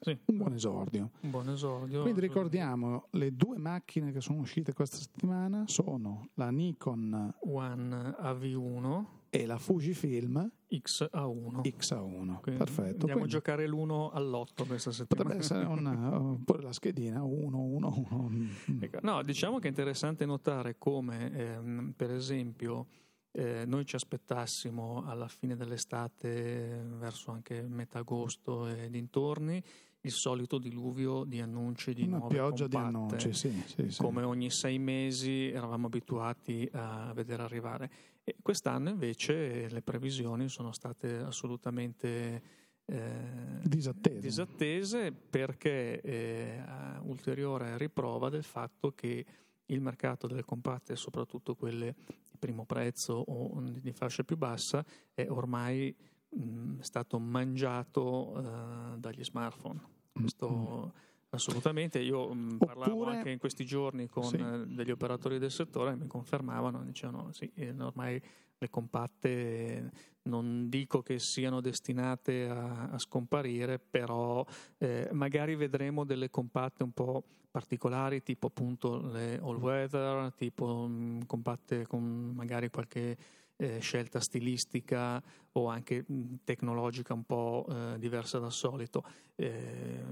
sì. 0.00 0.18
un 0.24 0.36
buon 0.38 0.54
esordio. 0.54 1.10
Un 1.20 1.30
buon 1.30 1.50
esordio. 1.50 2.00
Quindi 2.00 2.20
ricordiamo, 2.20 3.08
le 3.10 3.36
due 3.36 3.58
macchine 3.58 4.10
che 4.10 4.22
sono 4.22 4.38
uscite 4.40 4.72
questa 4.72 4.96
settimana 4.96 5.64
sono 5.66 6.30
la 6.34 6.48
Nikon 6.50 7.34
One 7.40 8.16
AV1 8.18 9.04
e 9.36 9.46
la 9.46 9.58
Fujifilm 9.58 10.48
XA1. 10.70 11.62
XA1, 11.62 12.40
Quindi 12.40 12.58
perfetto. 12.58 12.80
Andiamo 12.82 13.02
Quindi, 13.04 13.22
a 13.22 13.26
giocare 13.26 13.66
l'1 13.66 14.10
all'otto 14.12 14.64
questa 14.64 14.92
settimana. 14.92 15.28
Potrebbe 15.28 15.44
essere 15.44 15.64
una, 15.64 16.38
pure 16.44 16.62
la 16.62 16.72
schedina 16.72 17.24
1, 17.24 17.58
1, 17.58 18.06
1. 18.10 19.00
No, 19.02 19.22
diciamo 19.24 19.58
che 19.58 19.66
è 19.66 19.70
interessante 19.70 20.24
notare 20.24 20.78
come, 20.78 21.32
ehm, 21.32 21.94
per 21.96 22.12
esempio, 22.12 22.86
eh, 23.32 23.64
noi 23.66 23.84
ci 23.84 23.96
aspettassimo 23.96 25.02
alla 25.04 25.26
fine 25.26 25.56
dell'estate, 25.56 26.84
verso 26.96 27.32
anche 27.32 27.60
metà 27.62 27.98
agosto 27.98 28.68
e 28.68 28.88
dintorni, 28.88 29.60
il 30.04 30.10
solito 30.12 30.58
diluvio 30.58 31.24
di 31.24 31.40
annunci 31.40 31.94
di 31.94 32.02
Una 32.02 32.18
nuove 32.18 32.34
pioggia 32.34 32.68
compatte. 32.68 32.68
di 32.68 32.96
annunci, 32.96 33.32
sì, 33.32 33.62
sì, 33.66 33.90
sì. 33.90 34.02
Come 34.02 34.22
ogni 34.22 34.50
sei 34.50 34.78
mesi 34.78 35.50
eravamo 35.50 35.86
abituati 35.86 36.68
a 36.72 37.12
vedere 37.14 37.42
arrivare. 37.42 37.90
E 38.22 38.36
quest'anno 38.42 38.90
invece 38.90 39.68
le 39.68 39.82
previsioni 39.82 40.48
sono 40.48 40.72
state 40.72 41.16
assolutamente 41.16 42.42
eh, 42.86 43.60
Disattese. 43.62 44.18
disattese 44.20 45.10
perché 45.12 46.00
eh, 46.02 46.62
ulteriore 47.04 47.78
riprova 47.78 48.28
del 48.28 48.44
fatto 48.44 48.92
che 48.92 49.24
il 49.66 49.80
mercato 49.80 50.26
delle 50.26 50.44
compatte, 50.44 50.96
soprattutto 50.96 51.54
quelle 51.54 51.94
di 52.28 52.36
primo 52.38 52.66
prezzo 52.66 53.14
o 53.14 53.58
di 53.62 53.92
fascia 53.92 54.22
più 54.22 54.36
bassa, 54.36 54.84
è 55.14 55.26
ormai 55.30 55.94
mh, 56.28 56.80
stato 56.80 57.18
mangiato 57.18 58.36
eh, 58.38 58.98
dagli 58.98 59.24
smartphone. 59.24 59.80
Questo 60.14 60.92
Mm. 60.94 60.98
assolutamente. 61.30 61.98
Io 61.98 62.32
mh, 62.32 62.58
parlavo 62.58 63.00
Oppure- 63.00 63.16
anche 63.16 63.30
in 63.30 63.38
questi 63.38 63.64
giorni 63.64 64.08
con 64.08 64.22
Sì. 64.24 64.36
eh, 64.36 64.64
degli 64.66 64.90
operatori 64.90 65.38
del 65.38 65.50
settore 65.50 65.92
e 65.92 65.96
mi 65.96 66.06
confermavano, 66.06 66.82
dicevano 66.84 67.32
sì, 67.32 67.50
eh, 67.54 67.74
ormai 67.80 68.20
le 68.56 68.70
compatte 68.70 69.90
non 70.22 70.68
dico 70.70 71.02
che 71.02 71.18
siano 71.18 71.60
destinate 71.60 72.48
a, 72.48 72.88
a 72.90 72.98
scomparire, 72.98 73.78
però 73.78 74.44
eh, 74.78 75.08
magari 75.12 75.54
vedremo 75.56 76.04
delle 76.04 76.30
compatte 76.30 76.82
un 76.84 76.92
po' 76.92 77.24
particolari, 77.50 78.22
tipo 78.22 78.46
appunto 78.46 79.00
le 79.00 79.38
all 79.42 79.56
weather, 79.56 80.32
tipo 80.34 80.86
mh, 80.86 81.26
compatte 81.26 81.86
con 81.86 82.32
magari 82.34 82.70
qualche 82.70 83.16
eh, 83.56 83.78
scelta 83.78 84.20
stilistica 84.20 85.22
o 85.52 85.66
anche 85.68 86.04
mh, 86.06 86.36
tecnologica 86.44 87.14
un 87.14 87.24
po' 87.24 87.66
eh, 87.68 87.98
diversa 87.98 88.38
dal 88.38 88.52
solito. 88.52 89.04
Eh, 89.36 90.02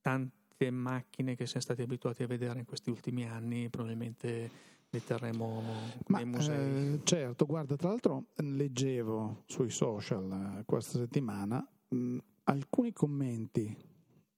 tante 0.00 0.70
macchine 0.70 1.34
che 1.36 1.46
siamo 1.46 1.62
stati 1.62 1.82
abituati 1.82 2.22
a 2.22 2.26
vedere 2.26 2.58
in 2.58 2.64
questi 2.64 2.90
ultimi 2.90 3.26
anni 3.26 3.68
probabilmente 3.68 4.50
le 4.90 5.04
terremo 5.04 5.62
Ma 6.08 6.18
nei 6.18 6.26
musei. 6.26 6.94
eh, 6.94 7.00
certo, 7.04 7.46
guarda, 7.46 7.76
tra 7.76 7.88
l'altro 7.90 8.26
leggevo 8.36 9.44
sui 9.46 9.70
social 9.70 10.58
eh, 10.58 10.64
questa 10.64 10.98
settimana 10.98 11.64
mh, 11.88 12.18
alcuni 12.44 12.92
commenti 12.92 13.76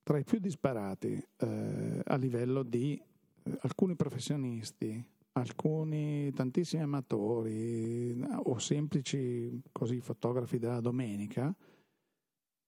tra 0.02 0.18
i 0.18 0.24
più 0.24 0.38
disparati 0.38 1.24
eh, 1.38 2.02
a 2.04 2.16
livello 2.16 2.62
di 2.62 3.00
eh, 3.44 3.58
alcuni 3.62 3.94
professionisti, 3.94 5.02
alcuni 5.32 6.32
tantissimi 6.32 6.82
amatori 6.82 8.18
eh, 8.20 8.26
o 8.44 8.58
semplici 8.58 9.62
così 9.72 10.00
fotografi 10.00 10.58
della 10.58 10.80
domenica, 10.80 11.54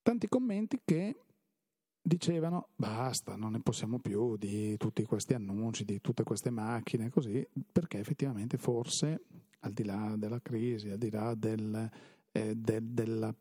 tanti 0.03 0.29
commenti 0.29 0.81
che 0.85 1.17
dicevano 2.01 2.69
basta, 2.77 3.35
non 3.37 3.53
ne 3.53 3.61
possiamo 3.61 3.99
più 3.99 4.37
di 4.37 4.77
tutti 4.77 5.05
questi 5.05 5.35
annunci, 5.35 5.85
di 5.85 6.01
tutte 6.01 6.23
queste 6.23 6.51
macchine, 6.51 7.09
così, 7.11 7.47
perché 7.73 7.99
effettivamente 7.99 8.59
forse 8.59 9.23
al 9.61 9.73
di 9.73 9.85
là 9.85 10.15
della 10.17 10.41
crisi, 10.41 10.91
al 10.91 10.99
di 10.99 11.11
là 11.11 11.35
del, 11.35 11.91
eh, 12.33 12.55
del- 12.55 12.85
della- 12.85 13.35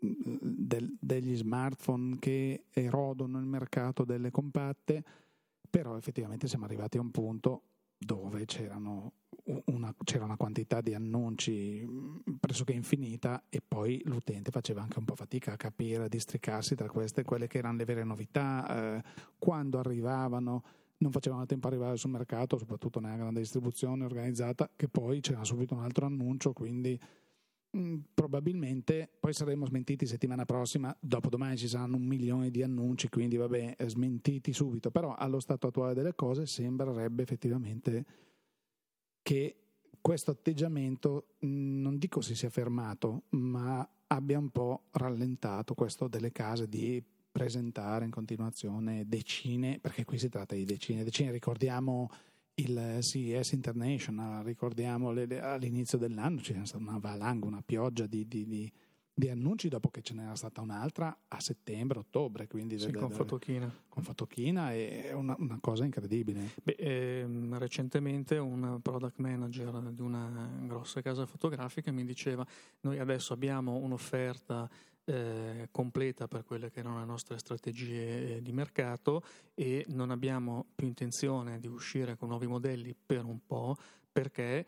del- 0.00 0.96
degli 0.98 1.36
smartphone 1.36 2.16
che 2.18 2.64
erodono 2.70 3.38
il 3.38 3.46
mercato 3.46 4.04
delle 4.04 4.30
compatte, 4.32 5.04
però 5.68 5.96
effettivamente 5.96 6.48
siamo 6.48 6.64
arrivati 6.64 6.98
a 6.98 7.02
un 7.02 7.10
punto 7.12 7.62
dove 8.02 8.46
una, 9.66 9.94
c'era 10.04 10.24
una 10.24 10.36
quantità 10.36 10.80
di 10.80 10.94
annunci 10.94 11.84
mh, 11.84 12.36
pressoché 12.40 12.72
infinita 12.72 13.44
e 13.50 13.60
poi 13.66 14.00
l'utente 14.06 14.50
faceva 14.50 14.80
anche 14.80 14.98
un 14.98 15.04
po' 15.04 15.14
fatica 15.14 15.52
a 15.52 15.56
capire, 15.56 16.04
a 16.04 16.08
districarsi 16.08 16.74
tra 16.74 16.88
queste, 16.88 17.24
quelle 17.24 17.46
che 17.46 17.58
erano 17.58 17.76
le 17.76 17.84
vere 17.84 18.04
novità, 18.04 18.96
eh, 18.96 19.02
quando 19.38 19.78
arrivavano, 19.78 20.64
non 20.98 21.12
facevano 21.12 21.44
tempo 21.44 21.66
a 21.66 21.70
arrivare 21.70 21.96
sul 21.96 22.10
mercato, 22.10 22.56
soprattutto 22.56 23.00
nella 23.00 23.16
grande 23.16 23.40
distribuzione 23.40 24.04
organizzata, 24.04 24.70
che 24.74 24.88
poi 24.88 25.20
c'era 25.20 25.44
subito 25.44 25.74
un 25.74 25.82
altro 25.82 26.06
annuncio, 26.06 26.52
quindi 26.54 26.98
probabilmente 28.12 29.08
poi 29.20 29.32
saremo 29.32 29.64
smentiti 29.64 30.06
settimana 30.06 30.44
prossima, 30.44 30.94
dopodomani 30.98 31.56
ci 31.56 31.68
saranno 31.68 31.96
un 31.96 32.04
milione 32.04 32.50
di 32.50 32.62
annunci, 32.62 33.08
quindi 33.08 33.36
vabbè, 33.36 33.76
eh, 33.78 33.88
smentiti 33.88 34.52
subito, 34.52 34.90
però 34.90 35.14
allo 35.14 35.38
stato 35.38 35.68
attuale 35.68 35.94
delle 35.94 36.14
cose 36.14 36.46
sembrerebbe 36.46 37.22
effettivamente 37.22 38.04
che 39.22 39.56
questo 40.00 40.32
atteggiamento 40.32 41.34
mh, 41.40 41.80
non 41.80 41.98
dico 41.98 42.20
si 42.20 42.34
sia 42.34 42.50
fermato, 42.50 43.24
ma 43.30 43.88
abbia 44.08 44.38
un 44.38 44.50
po' 44.50 44.86
rallentato 44.92 45.74
questo 45.74 46.08
delle 46.08 46.32
case 46.32 46.68
di 46.68 47.02
presentare 47.30 48.04
in 48.04 48.10
continuazione 48.10 49.06
decine, 49.06 49.78
perché 49.78 50.04
qui 50.04 50.18
si 50.18 50.28
tratta 50.28 50.56
di 50.56 50.64
decine, 50.64 51.04
decine, 51.04 51.30
ricordiamo 51.30 52.10
il 52.60 52.98
CES 53.02 53.52
International, 53.52 54.44
ricordiamo 54.44 55.12
le- 55.12 55.26
le- 55.26 55.40
all'inizio 55.40 55.98
dell'anno 55.98 56.40
c'era 56.40 56.64
stata 56.64 56.82
una 56.82 56.98
valanga, 56.98 57.46
una 57.46 57.62
pioggia 57.64 58.06
di, 58.06 58.26
di- 58.26 58.46
di- 58.46 58.72
di 59.12 59.28
annunci 59.28 59.68
dopo 59.68 59.90
che 59.90 60.00
ce 60.00 60.14
n'era 60.14 60.34
stata 60.34 60.62
un'altra 60.62 61.14
a 61.28 61.40
settembre, 61.40 61.98
ottobre, 61.98 62.46
quindi 62.46 62.78
Sì, 62.78 62.90
con 62.92 63.10
fotochina. 63.10 63.70
con 63.86 64.02
fotochina 64.02 64.72
è 64.72 65.12
una, 65.12 65.36
una 65.38 65.58
cosa 65.60 65.84
incredibile. 65.84 66.48
Beh, 66.62 66.76
ehm, 66.78 67.58
recentemente 67.58 68.38
un 68.38 68.78
product 68.80 69.18
manager 69.18 69.92
di 69.92 70.00
una 70.00 70.48
grossa 70.66 71.02
casa 71.02 71.26
fotografica 71.26 71.92
mi 71.92 72.04
diceva 72.06 72.46
noi 72.80 72.98
adesso 72.98 73.34
abbiamo 73.34 73.76
un'offerta 73.76 74.70
eh, 75.10 75.68
completa 75.72 76.28
per 76.28 76.44
quelle 76.44 76.70
che 76.70 76.78
erano 76.78 77.00
le 77.00 77.04
nostre 77.04 77.36
strategie 77.38 78.36
eh, 78.36 78.42
di 78.42 78.52
mercato 78.52 79.22
e 79.54 79.84
non 79.88 80.10
abbiamo 80.10 80.66
più 80.74 80.86
intenzione 80.86 81.58
di 81.58 81.66
uscire 81.66 82.16
con 82.16 82.28
nuovi 82.28 82.46
modelli 82.46 82.94
per 82.94 83.24
un 83.24 83.40
po' 83.44 83.76
perché 84.12 84.64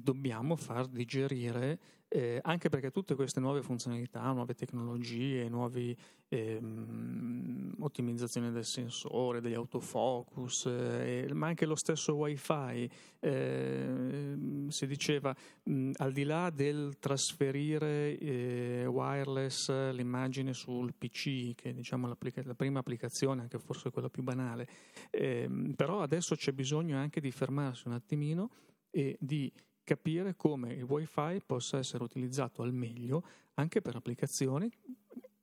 dobbiamo 0.00 0.56
far 0.56 0.86
digerire 0.86 1.78
eh, 2.08 2.38
anche 2.42 2.68
perché 2.68 2.90
tutte 2.90 3.14
queste 3.14 3.40
nuove 3.40 3.62
funzionalità, 3.62 4.30
nuove 4.32 4.54
tecnologie, 4.54 5.48
nuove 5.48 5.96
ehm, 6.28 7.76
ottimizzazioni 7.78 8.50
del 8.52 8.66
sensore, 8.66 9.40
degli 9.40 9.54
autofocus, 9.54 10.66
eh, 10.66 11.26
ma 11.32 11.46
anche 11.46 11.64
lo 11.64 11.74
stesso 11.74 12.14
wifi, 12.14 12.90
eh, 13.18 14.36
si 14.68 14.86
diceva 14.86 15.34
mh, 15.62 15.92
al 15.96 16.12
di 16.12 16.24
là 16.24 16.50
del 16.50 16.98
trasferire 16.98 18.18
eh, 18.18 18.84
wireless 18.84 19.92
l'immagine 19.92 20.52
sul 20.52 20.92
PC, 20.92 21.54
che 21.54 21.70
è 21.70 21.72
diciamo 21.72 22.08
la 22.08 22.54
prima 22.54 22.80
applicazione, 22.80 23.40
anche 23.40 23.58
forse 23.58 23.90
quella 23.90 24.10
più 24.10 24.22
banale, 24.22 24.68
ehm, 25.08 25.72
però 25.72 26.02
adesso 26.02 26.34
c'è 26.34 26.52
bisogno 26.52 26.98
anche 26.98 27.22
di 27.22 27.30
fermarsi 27.30 27.88
un 27.88 27.94
attimino 27.94 28.50
e 28.90 29.16
di 29.18 29.50
capire 29.84 30.34
come 30.36 30.72
il 30.74 30.84
wifi 30.84 31.40
possa 31.44 31.78
essere 31.78 32.04
utilizzato 32.04 32.62
al 32.62 32.72
meglio 32.72 33.22
anche 33.54 33.80
per 33.82 33.96
applicazioni 33.96 34.70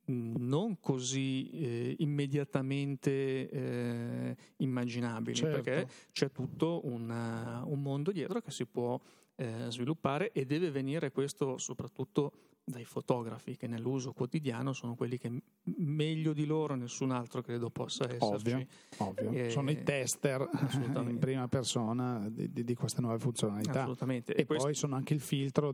mh, 0.06 0.34
non 0.38 0.80
così 0.80 1.50
eh, 1.52 1.96
immediatamente 2.00 3.50
eh, 3.50 4.36
immaginabili, 4.58 5.36
Certo. 5.36 5.62
perché 5.62 5.88
c'è 6.12 6.32
tutto 6.32 6.82
una- 6.86 7.64
un 7.66 7.82
mondo 7.82 8.12
dietro 8.12 8.42
che 8.42 8.52
si 8.52 8.66
può 8.66 9.00
eh, 9.36 9.68
sviluppare 9.70 10.32
e 10.34 10.46
deve 10.46 10.70
venire 10.72 11.12
questo 11.12 11.58
soprattutto 11.58 12.32
dai 12.70 12.86
fotografi 12.86 13.56
che 13.58 13.68
nell'uso 13.68 14.14
quotidiano 14.14 14.74
sono 14.74 14.96
quelli 14.96 15.18
che 15.18 15.32
meglio 15.78 16.34
di 16.34 16.46
loro 16.46 16.76
nessun 16.76 17.12
altro 17.12 17.42
credo 17.42 17.70
possa 17.70 18.06
esserci. 18.06 18.24
Ovvio, 18.28 18.68
ovvio. 18.98 19.32
Eh, 19.32 19.50
Sono 19.50 19.72
i 19.72 19.82
tester 19.84 20.48
in 21.08 21.18
prima 21.20 21.48
persona 21.48 22.30
di, 22.30 22.64
di- 22.64 22.76
queste 22.76 23.02
nuove 23.02 23.18
funzionalità. 23.20 23.82
Assolutamente. 23.82 24.36
E 24.36 24.46
questo- 24.46 24.66
poi 24.66 24.76
sono 24.76 24.96
anche 24.96 25.14
il 25.16 25.20
filtro, 25.20 25.74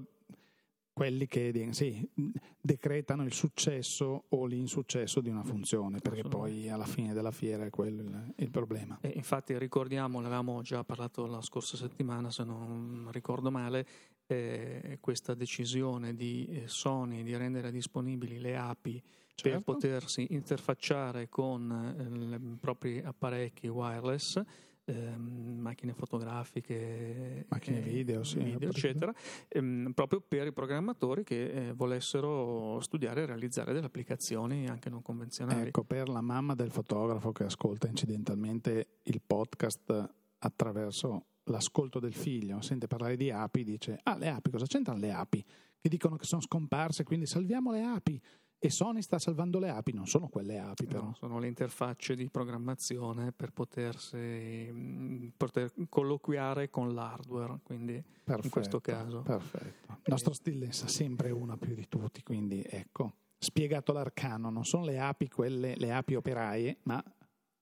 quelli 0.94 1.28
che 1.28 1.52
sì, 1.72 2.10
decretano 2.62 3.26
il 3.26 3.34
successo 3.34 4.24
o 4.30 4.46
l'insuccesso 4.46 5.20
di 5.20 5.28
una 5.28 5.44
funzione, 5.44 6.00
perché 6.00 6.24
poi 6.24 6.70
alla 6.70 6.86
fine 6.86 7.12
della 7.14 7.32
fiera 7.32 7.66
è 7.66 7.70
quello 7.70 8.02
il, 8.02 8.34
il 8.38 8.50
problema. 8.50 8.98
E 9.02 9.10
infatti 9.10 9.58
ricordiamo, 9.58 10.22
l'avevamo 10.22 10.62
già 10.62 10.86
parlato 10.86 11.26
la 11.26 11.42
scorsa 11.42 11.76
settimana, 11.76 12.32
se 12.32 12.46
non 12.46 13.10
ricordo 13.12 13.52
male, 13.52 13.86
eh, 14.28 14.98
questa 15.00 15.34
decisione 15.34 16.16
di 16.16 16.48
eh, 16.48 16.68
Sony 16.68 17.24
di 17.24 17.36
rendere 17.36 17.72
disponibili 17.72 18.40
le 18.40 18.58
API 18.58 19.02
per 19.42 19.52
Certo. 19.52 19.74
potersi 19.74 20.28
interfacciare 20.30 21.28
con 21.28 21.70
eh, 21.72 22.36
i 22.36 22.58
propri 22.58 23.02
apparecchi 23.04 23.68
wireless, 23.68 24.42
ehm, 24.86 25.58
macchine 25.60 25.94
fotografiche, 25.94 27.46
Macchine 27.50 27.80
eh, 27.80 27.82
video, 27.82 28.24
sì, 28.24 28.40
video, 28.40 28.70
eccetera, 28.70 29.14
ehm, 29.50 29.92
proprio 29.94 30.22
per 30.22 30.48
i 30.48 30.54
programmatori 30.54 31.24
che 31.24 31.50
eh, 31.50 31.74
volessero 31.74 32.80
studiare 32.80 33.24
e 33.24 33.26
realizzare 33.26 33.74
delle 33.74 33.88
applicazioni 33.88 34.68
anche 34.70 34.90
non 34.90 35.02
convenzionali. 35.02 35.68
Ecco, 35.68 35.84
per 35.84 36.08
la 36.08 36.22
mamma 36.22 36.56
del 36.56 36.72
fotografo 36.72 37.32
che 37.32 37.44
ascolta 37.44 37.88
incidentalmente 37.88 39.00
il 39.04 39.22
podcast 39.22 40.14
attraverso 40.40 41.26
l'ascolto 41.46 42.00
del 42.00 42.14
figlio 42.14 42.62
sente 42.62 42.88
parlare 42.88 43.16
di 43.16 43.32
api, 43.32 43.64
dice: 43.64 44.00
Ah, 44.04 44.18
le 44.18 44.30
api, 44.30 44.50
cosa 44.50 44.66
c'entrano 44.66 45.00
le 45.00 45.12
api? 45.12 45.44
Che 45.80 45.90
dicono 45.90 46.16
che 46.16 46.26
sono 46.26 46.42
scomparse, 46.42 47.04
quindi 47.04 47.26
salviamo 47.26 47.72
le 47.72 47.84
api. 47.84 48.22
E 48.58 48.70
Sony 48.72 49.02
sta 49.02 49.20
salvando 49.20 49.60
le 49.60 49.70
api, 49.70 49.94
non 49.94 50.08
sono 50.08 50.28
quelle 50.28 50.58
api, 50.58 50.86
però. 50.88 51.04
No, 51.04 51.14
sono 51.14 51.38
le 51.38 51.48
interfacce 51.48 52.16
di 52.16 52.30
programmazione 52.30 53.32
per 53.32 53.52
potersi 53.52 54.18
mm, 54.18 55.28
poter 55.38 55.72
colloquiare 55.88 56.70
con 56.72 56.94
l'hardware, 56.96 57.60
quindi 57.64 58.04
perfetto, 58.24 58.46
in 58.46 58.52
questo 58.52 58.82
caso. 58.82 59.22
Perfetto. 59.22 59.94
Il 59.98 60.04
nostro 60.06 60.34
stile 60.34 60.72
sa 60.72 60.88
sempre 60.88 61.30
una 61.30 61.58
più 61.58 61.76
di 61.76 61.88
tutti, 61.88 62.24
quindi 62.24 62.66
ecco, 62.68 63.18
spiegato 63.38 63.94
l'arcano, 63.94 64.50
non 64.50 64.66
sono 64.66 64.86
le 64.86 65.00
api 65.00 65.30
quelle, 65.30 65.76
le 65.76 65.92
api 65.92 66.16
operaie, 66.16 66.78
ma 66.84 67.04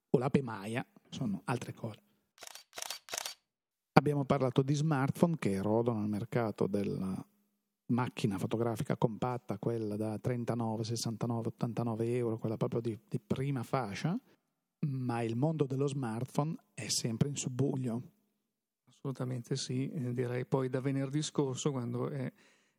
o 0.09 0.17
l'ape 0.17 0.41
maia, 0.41 0.85
sono 1.09 1.41
altre 1.45 1.73
cose. 1.73 2.02
Abbiamo 4.03 4.25
parlato 4.25 4.63
di 4.63 4.74
smartphone 4.74 5.38
che 5.39 5.51
erodono 5.51 6.01
il 6.01 6.10
mercato 6.10 6.67
della 6.67 7.25
macchina 7.86 8.38
fotografica 8.38 8.98
compatta, 8.98 9.57
quella 9.57 9.95
da 9.95 10.19
39, 10.19 10.83
69, 10.83 11.48
89 11.48 12.15
euro, 12.17 12.38
quella 12.38 12.57
proprio 12.57 12.81
di, 12.81 13.00
di 13.07 13.17
prima 13.25 13.63
fascia, 13.63 14.19
ma 14.88 15.22
il 15.22 15.38
mondo 15.38 15.65
dello 15.65 15.88
smartphone 15.88 16.53
è 16.74 16.89
sempre 16.89 17.29
in 17.29 17.38
subbuglio. 17.38 18.01
Assolutamente 18.89 19.55
sì, 19.55 19.89
eh, 19.89 20.13
direi 20.13 20.45
poi 20.45 20.67
da 20.67 20.81
venerdì 20.81 21.22
scorso 21.22 21.72
quando 21.72 22.10
è, 22.10 22.29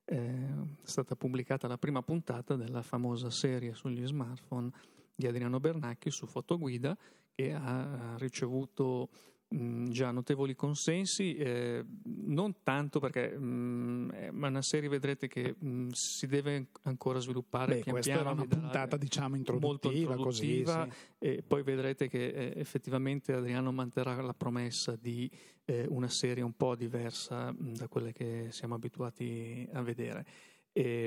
è 0.05 0.53
stata 0.83 1.17
pubblicata 1.17 1.67
la 1.67 1.79
prima 1.79 2.03
puntata 2.03 2.55
della 2.55 2.83
famosa 2.83 3.31
serie 3.31 3.73
sugli 3.73 4.05
smartphone 4.05 4.71
di 5.15 5.27
Adriano 5.27 5.59
Bernacchi 5.59 6.11
su 6.11 6.27
Fotoguida 6.27 6.95
che 7.35 7.55
ha 7.55 8.15
ricevuto 8.19 9.09
mh, 9.55 9.89
già 9.91 10.11
notevoli 10.11 10.55
consensi, 10.55 11.37
eh, 11.37 11.85
non 12.03 12.63
tanto 12.63 12.99
perché 12.99 13.37
mh, 13.37 14.11
è 14.13 14.29
una 14.31 14.63
serie 14.63 14.89
vedrete 14.89 15.29
che 15.29 15.55
mh, 15.57 15.89
si 15.91 16.27
deve 16.27 16.69
ancora 16.83 17.19
sviluppare 17.21 17.77
Beh, 17.77 17.81
pian 17.81 17.95
questa 17.95 18.13
piano. 18.13 18.31
era 18.31 18.41
una 18.43 18.47
puntata 18.47 18.97
diciamo 18.97 19.37
introduttiva, 19.37 19.67
molto 19.67 19.91
introduttiva 19.91 20.87
così, 20.87 20.93
sì. 21.19 21.27
e 21.27 21.43
poi 21.47 21.63
vedrete 21.63 22.09
che 22.09 22.27
eh, 22.27 22.53
effettivamente 22.57 23.33
Adriano 23.33 23.73
manterrà 23.73 24.21
la 24.21 24.35
promessa 24.35 24.97
di 24.97 25.31
eh, 25.65 25.87
una 25.89 26.09
serie 26.09 26.43
un 26.43 26.55
po' 26.55 26.75
diversa 26.75 27.55
da 27.57 27.89
quelle 27.89 28.13
che 28.13 28.49
siamo 28.51 28.75
abituati 28.75 29.69
a 29.73 29.83
vedere. 29.83 30.27
E, 30.73 31.07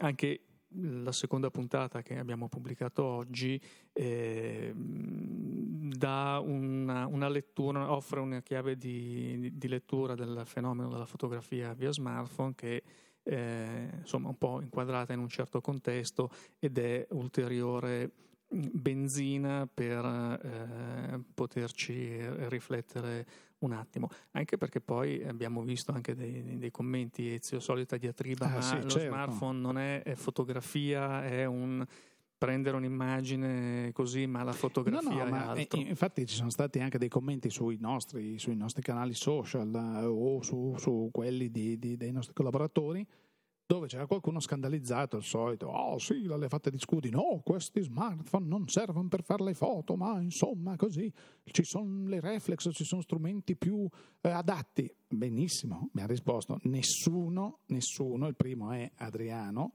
anche 0.00 0.40
la 0.74 1.12
seconda 1.12 1.50
puntata 1.50 2.02
che 2.02 2.18
abbiamo 2.18 2.48
pubblicato 2.48 3.04
oggi 3.04 3.60
eh, 3.92 4.72
una, 4.74 6.38
una, 7.06 7.28
lettura, 7.28 7.92
offre 7.92 8.20
una 8.20 8.40
chiave 8.40 8.76
di, 8.76 9.50
di, 9.54 9.68
lettura 9.68 10.14
del 10.14 10.42
fenomeno 10.44 10.88
della 10.88 11.06
fotografia 11.06 11.74
via 11.74 11.92
smartphone 11.92 12.54
che 12.54 12.82
eh, 13.22 13.88
insomma 13.98 14.28
un 14.28 14.38
po' 14.38 14.60
inquadrata 14.60 15.12
in 15.12 15.18
un 15.18 15.28
certo 15.28 15.60
contesto 15.60 16.30
ed 16.58 16.78
è 16.78 17.06
ulteriore 17.10 18.10
benzina 18.50 19.68
per 19.72 20.04
eh, 20.04 21.20
poterci 21.34 22.18
riflettere 22.48 23.26
un 23.60 23.72
attimo, 23.72 24.08
anche 24.32 24.56
perché 24.56 24.80
poi 24.80 25.22
abbiamo 25.24 25.62
visto 25.62 25.92
anche 25.92 26.14
dei, 26.14 26.58
dei 26.58 26.70
commenti 26.70 27.32
Ezio 27.32 27.60
solita 27.60 27.96
diatriba, 27.96 28.46
ah, 28.46 28.54
ma 28.54 28.62
sì, 28.62 28.76
lo 28.76 28.88
certo. 28.88 29.08
smartphone 29.08 29.58
non 29.58 29.78
è, 29.78 30.02
è, 30.02 30.14
fotografia, 30.14 31.24
è 31.24 31.44
un 31.44 31.84
prendere 32.40 32.76
un'immagine 32.78 33.90
così, 33.92 34.26
ma 34.26 34.42
la 34.42 34.52
fotografia 34.54 35.24
no, 35.24 35.36
no, 35.36 35.50
altro. 35.50 35.78
Infatti 35.78 36.24
ci 36.24 36.34
sono 36.34 36.48
stati 36.48 36.80
anche 36.80 36.96
dei 36.96 37.10
commenti 37.10 37.50
sui 37.50 37.76
nostri, 37.78 38.38
sui 38.38 38.56
nostri 38.56 38.82
canali 38.82 39.12
social 39.12 39.74
eh, 39.74 40.06
o 40.06 40.40
su, 40.40 40.74
su 40.78 41.10
quelli 41.12 41.50
di, 41.50 41.78
di, 41.78 41.98
dei 41.98 42.12
nostri 42.12 42.32
collaboratori 42.32 43.06
dove 43.70 43.86
c'era 43.86 44.06
qualcuno 44.06 44.40
scandalizzato, 44.40 45.18
il 45.18 45.22
solito, 45.22 45.68
oh 45.68 45.96
sì, 46.00 46.26
le 46.26 46.48
di 46.70 46.78
scudi, 46.80 47.08
no, 47.08 47.40
questi 47.44 47.80
smartphone 47.80 48.44
non 48.44 48.66
servono 48.66 49.06
per 49.06 49.22
fare 49.22 49.44
le 49.44 49.54
foto, 49.54 49.94
ma 49.94 50.20
insomma 50.20 50.74
così, 50.74 51.12
ci 51.44 51.62
sono 51.62 52.08
le 52.08 52.18
reflex, 52.18 52.68
ci 52.72 52.82
sono 52.82 53.00
strumenti 53.00 53.54
più 53.54 53.88
eh, 54.22 54.28
adatti. 54.28 54.92
Benissimo, 55.06 55.88
mi 55.92 56.02
ha 56.02 56.06
risposto, 56.06 56.58
nessuno, 56.62 57.60
nessuno, 57.66 58.26
il 58.26 58.34
primo 58.34 58.72
è 58.72 58.90
Adriano, 58.96 59.74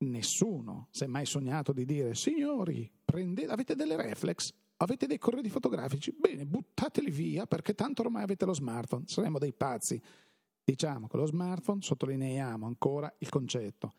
nessuno 0.00 0.88
si 0.90 1.04
è 1.04 1.06
mai 1.06 1.24
sognato 1.24 1.72
di 1.72 1.86
dire, 1.86 2.14
signori, 2.14 2.92
prendete, 3.02 3.50
avete 3.50 3.74
delle 3.74 3.96
reflex, 3.96 4.52
avete 4.76 5.06
dei 5.06 5.18
corredi 5.18 5.48
fotografici, 5.48 6.14
bene, 6.14 6.44
buttateli 6.44 7.10
via 7.10 7.46
perché 7.46 7.74
tanto 7.74 8.02
ormai 8.02 8.22
avete 8.22 8.44
lo 8.44 8.52
smartphone, 8.52 9.04
saremo 9.06 9.38
dei 9.38 9.54
pazzi. 9.54 9.98
Diciamo 10.62 11.08
che 11.08 11.16
lo 11.16 11.26
smartphone, 11.26 11.82
sottolineiamo 11.82 12.66
ancora 12.66 13.12
il 13.18 13.28
concetto, 13.28 13.94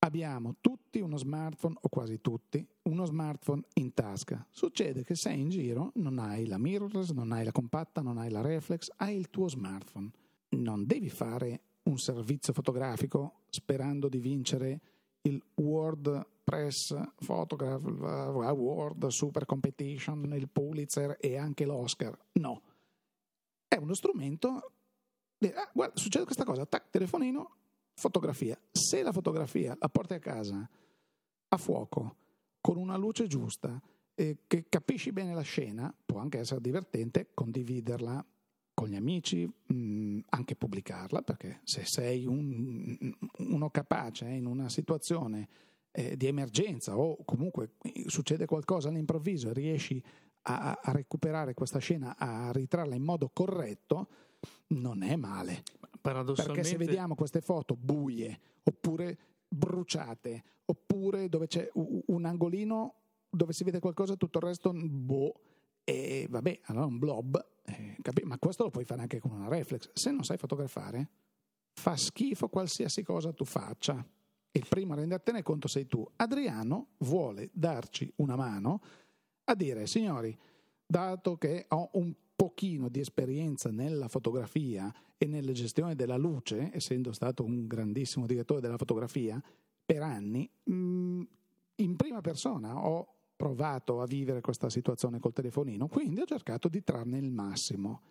abbiamo 0.00 0.56
tutti 0.60 1.00
uno 1.00 1.16
smartphone, 1.16 1.74
o 1.80 1.88
quasi 1.88 2.20
tutti, 2.20 2.66
uno 2.82 3.04
smartphone 3.04 3.62
in 3.74 3.92
tasca. 3.92 4.46
Succede 4.50 5.04
che 5.04 5.14
sei 5.14 5.40
in 5.40 5.48
giro, 5.50 5.92
non 5.96 6.18
hai 6.18 6.46
la 6.46 6.58
mirrorless, 6.58 7.10
non 7.10 7.32
hai 7.32 7.44
la 7.44 7.52
compatta, 7.52 8.00
non 8.00 8.18
hai 8.18 8.30
la 8.30 8.40
reflex, 8.40 8.90
hai 8.96 9.18
il 9.18 9.28
tuo 9.28 9.48
smartphone. 9.48 10.10
Non 10.50 10.86
devi 10.86 11.10
fare 11.10 11.62
un 11.84 11.98
servizio 11.98 12.52
fotografico 12.52 13.40
sperando 13.50 14.08
di 14.08 14.18
vincere 14.18 14.80
il 15.22 15.42
World 15.56 16.26
Press 16.44 16.96
Photograph 17.16 17.84
Award 17.84 19.08
Super 19.08 19.44
Competition, 19.44 20.32
il 20.34 20.48
Pulitzer 20.48 21.18
e 21.20 21.36
anche 21.36 21.66
l'Oscar. 21.66 22.16
No. 22.34 22.62
È 23.66 23.76
uno 23.76 23.92
strumento 23.92 24.72
Ah, 25.40 25.70
guarda, 25.72 25.96
succede 25.96 26.24
questa 26.24 26.44
cosa, 26.44 26.66
tac, 26.66 26.90
telefonino, 26.90 27.56
fotografia. 27.94 28.58
Se 28.72 29.02
la 29.02 29.12
fotografia 29.12 29.76
la 29.78 29.88
porti 29.88 30.14
a 30.14 30.18
casa 30.18 30.68
a 31.50 31.56
fuoco, 31.56 32.16
con 32.60 32.76
una 32.76 32.96
luce 32.96 33.26
giusta, 33.26 33.80
eh, 34.14 34.38
che 34.46 34.66
capisci 34.68 35.12
bene 35.12 35.34
la 35.34 35.42
scena, 35.42 35.94
può 36.04 36.18
anche 36.18 36.38
essere 36.38 36.60
divertente 36.60 37.30
condividerla 37.34 38.24
con 38.74 38.88
gli 38.88 38.96
amici, 38.96 39.46
mh, 39.46 39.74
mm, 39.74 40.18
anche 40.30 40.56
pubblicarla, 40.56 41.22
perché 41.22 41.60
se 41.62 41.84
sei 41.84 42.26
un, 42.26 42.96
uno 43.38 43.70
capace 43.70 44.28
in 44.28 44.46
una 44.46 44.68
situazione 44.68 45.48
eh, 45.92 46.16
di 46.16 46.26
emergenza 46.26 46.96
o 46.96 47.24
comunque 47.24 47.72
succede 48.06 48.46
qualcosa 48.46 48.88
all'improvviso 48.88 49.50
e 49.50 49.52
riesci 49.52 50.02
a, 50.42 50.78
a 50.80 50.92
recuperare 50.92 51.54
questa 51.54 51.78
scena, 51.78 52.16
a 52.16 52.50
ritrarla 52.52 52.94
in 52.94 53.02
modo 53.02 53.30
corretto, 53.32 54.08
non 54.68 55.02
è 55.02 55.16
male. 55.16 55.62
Perché 56.00 56.64
se 56.64 56.76
vediamo 56.76 57.14
queste 57.14 57.40
foto 57.40 57.76
buie, 57.76 58.38
oppure 58.62 59.18
bruciate, 59.48 60.42
oppure 60.66 61.28
dove 61.28 61.46
c'è 61.46 61.70
un 61.74 62.24
angolino 62.24 62.94
dove 63.30 63.52
si 63.52 63.64
vede 63.64 63.78
qualcosa, 63.78 64.16
tutto 64.16 64.38
il 64.38 64.44
resto, 64.44 64.72
boh, 64.72 65.40
e 65.84 66.26
vabbè, 66.28 66.60
allora 66.64 66.86
un 66.86 66.98
blob, 66.98 67.46
eh, 67.64 67.96
capi- 68.00 68.24
ma 68.24 68.38
questo 68.38 68.64
lo 68.64 68.70
puoi 68.70 68.84
fare 68.84 69.02
anche 69.02 69.20
con 69.20 69.32
una 69.32 69.48
reflex. 69.48 69.90
Se 69.92 70.10
non 70.10 70.24
sai 70.24 70.36
fotografare, 70.38 71.10
fa 71.72 71.96
schifo 71.96 72.48
qualsiasi 72.48 73.02
cosa 73.02 73.32
tu 73.32 73.44
faccia. 73.44 74.06
Il 74.50 74.66
primo 74.68 74.94
a 74.94 74.96
rendertene 74.96 75.42
conto 75.42 75.68
sei 75.68 75.86
tu. 75.86 76.06
Adriano 76.16 76.88
vuole 76.98 77.50
darci 77.52 78.10
una 78.16 78.36
mano 78.36 78.80
a 79.44 79.54
dire, 79.54 79.86
signori, 79.86 80.36
dato 80.86 81.36
che 81.36 81.66
ho 81.68 81.90
un 81.94 82.14
pochino 82.38 82.88
di 82.88 83.00
esperienza 83.00 83.68
nella 83.72 84.06
fotografia 84.06 84.94
e 85.16 85.26
nella 85.26 85.50
gestione 85.50 85.96
della 85.96 86.16
luce, 86.16 86.70
essendo 86.72 87.10
stato 87.10 87.42
un 87.42 87.66
grandissimo 87.66 88.26
direttore 88.26 88.60
della 88.60 88.76
fotografia 88.76 89.42
per 89.84 90.02
anni, 90.02 90.48
mm, 90.70 91.22
in 91.74 91.96
prima 91.96 92.20
persona 92.20 92.86
ho 92.86 93.08
provato 93.34 94.00
a 94.00 94.06
vivere 94.06 94.40
questa 94.40 94.70
situazione 94.70 95.18
col 95.18 95.32
telefonino, 95.32 95.88
quindi 95.88 96.20
ho 96.20 96.26
cercato 96.26 96.68
di 96.68 96.84
trarne 96.84 97.18
il 97.18 97.32
massimo. 97.32 98.02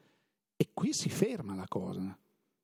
E 0.58 0.72
qui 0.74 0.92
si 0.92 1.08
ferma 1.08 1.56
la 1.56 1.68
cosa. 1.70 2.18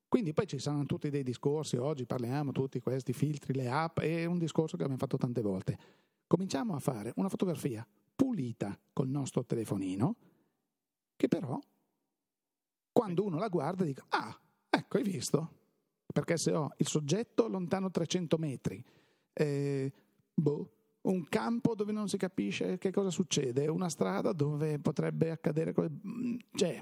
Quindi 0.06 0.34
poi 0.34 0.46
ci 0.46 0.58
saranno 0.58 0.84
tutti 0.84 1.08
dei 1.08 1.22
discorsi, 1.22 1.76
oggi 1.76 2.04
parliamo 2.04 2.52
tutti 2.52 2.78
questi 2.78 3.14
filtri, 3.14 3.54
le 3.54 3.70
app, 3.70 4.00
è 4.00 4.26
un 4.26 4.36
discorso 4.36 4.76
che 4.76 4.82
abbiamo 4.82 5.00
fatto 5.00 5.16
tante 5.16 5.40
volte. 5.40 5.78
Cominciamo 6.26 6.74
a 6.74 6.78
fare 6.78 7.14
una 7.16 7.30
fotografia 7.30 7.86
pulita 8.14 8.78
col 8.92 9.08
nostro 9.08 9.46
telefonino, 9.46 10.16
che 11.16 11.28
però 11.28 11.58
quando 12.92 13.24
uno 13.24 13.38
la 13.38 13.48
guarda 13.48 13.84
dica, 13.84 14.04
ah, 14.10 14.38
ecco, 14.70 14.96
hai 14.96 15.02
visto? 15.02 15.62
Perché 16.12 16.36
se 16.36 16.52
ho 16.52 16.70
il 16.76 16.86
soggetto 16.86 17.48
lontano 17.48 17.90
300 17.90 18.38
metri, 18.38 18.84
eh, 19.32 19.92
boh, 20.32 20.70
un 21.02 21.24
campo 21.28 21.74
dove 21.74 21.92
non 21.92 22.08
si 22.08 22.16
capisce 22.16 22.78
che 22.78 22.92
cosa 22.92 23.10
succede, 23.10 23.66
una 23.66 23.88
strada 23.88 24.32
dove 24.32 24.78
potrebbe 24.78 25.30
accadere... 25.30 25.74
Mm, 25.76 26.36
cioè, 26.54 26.80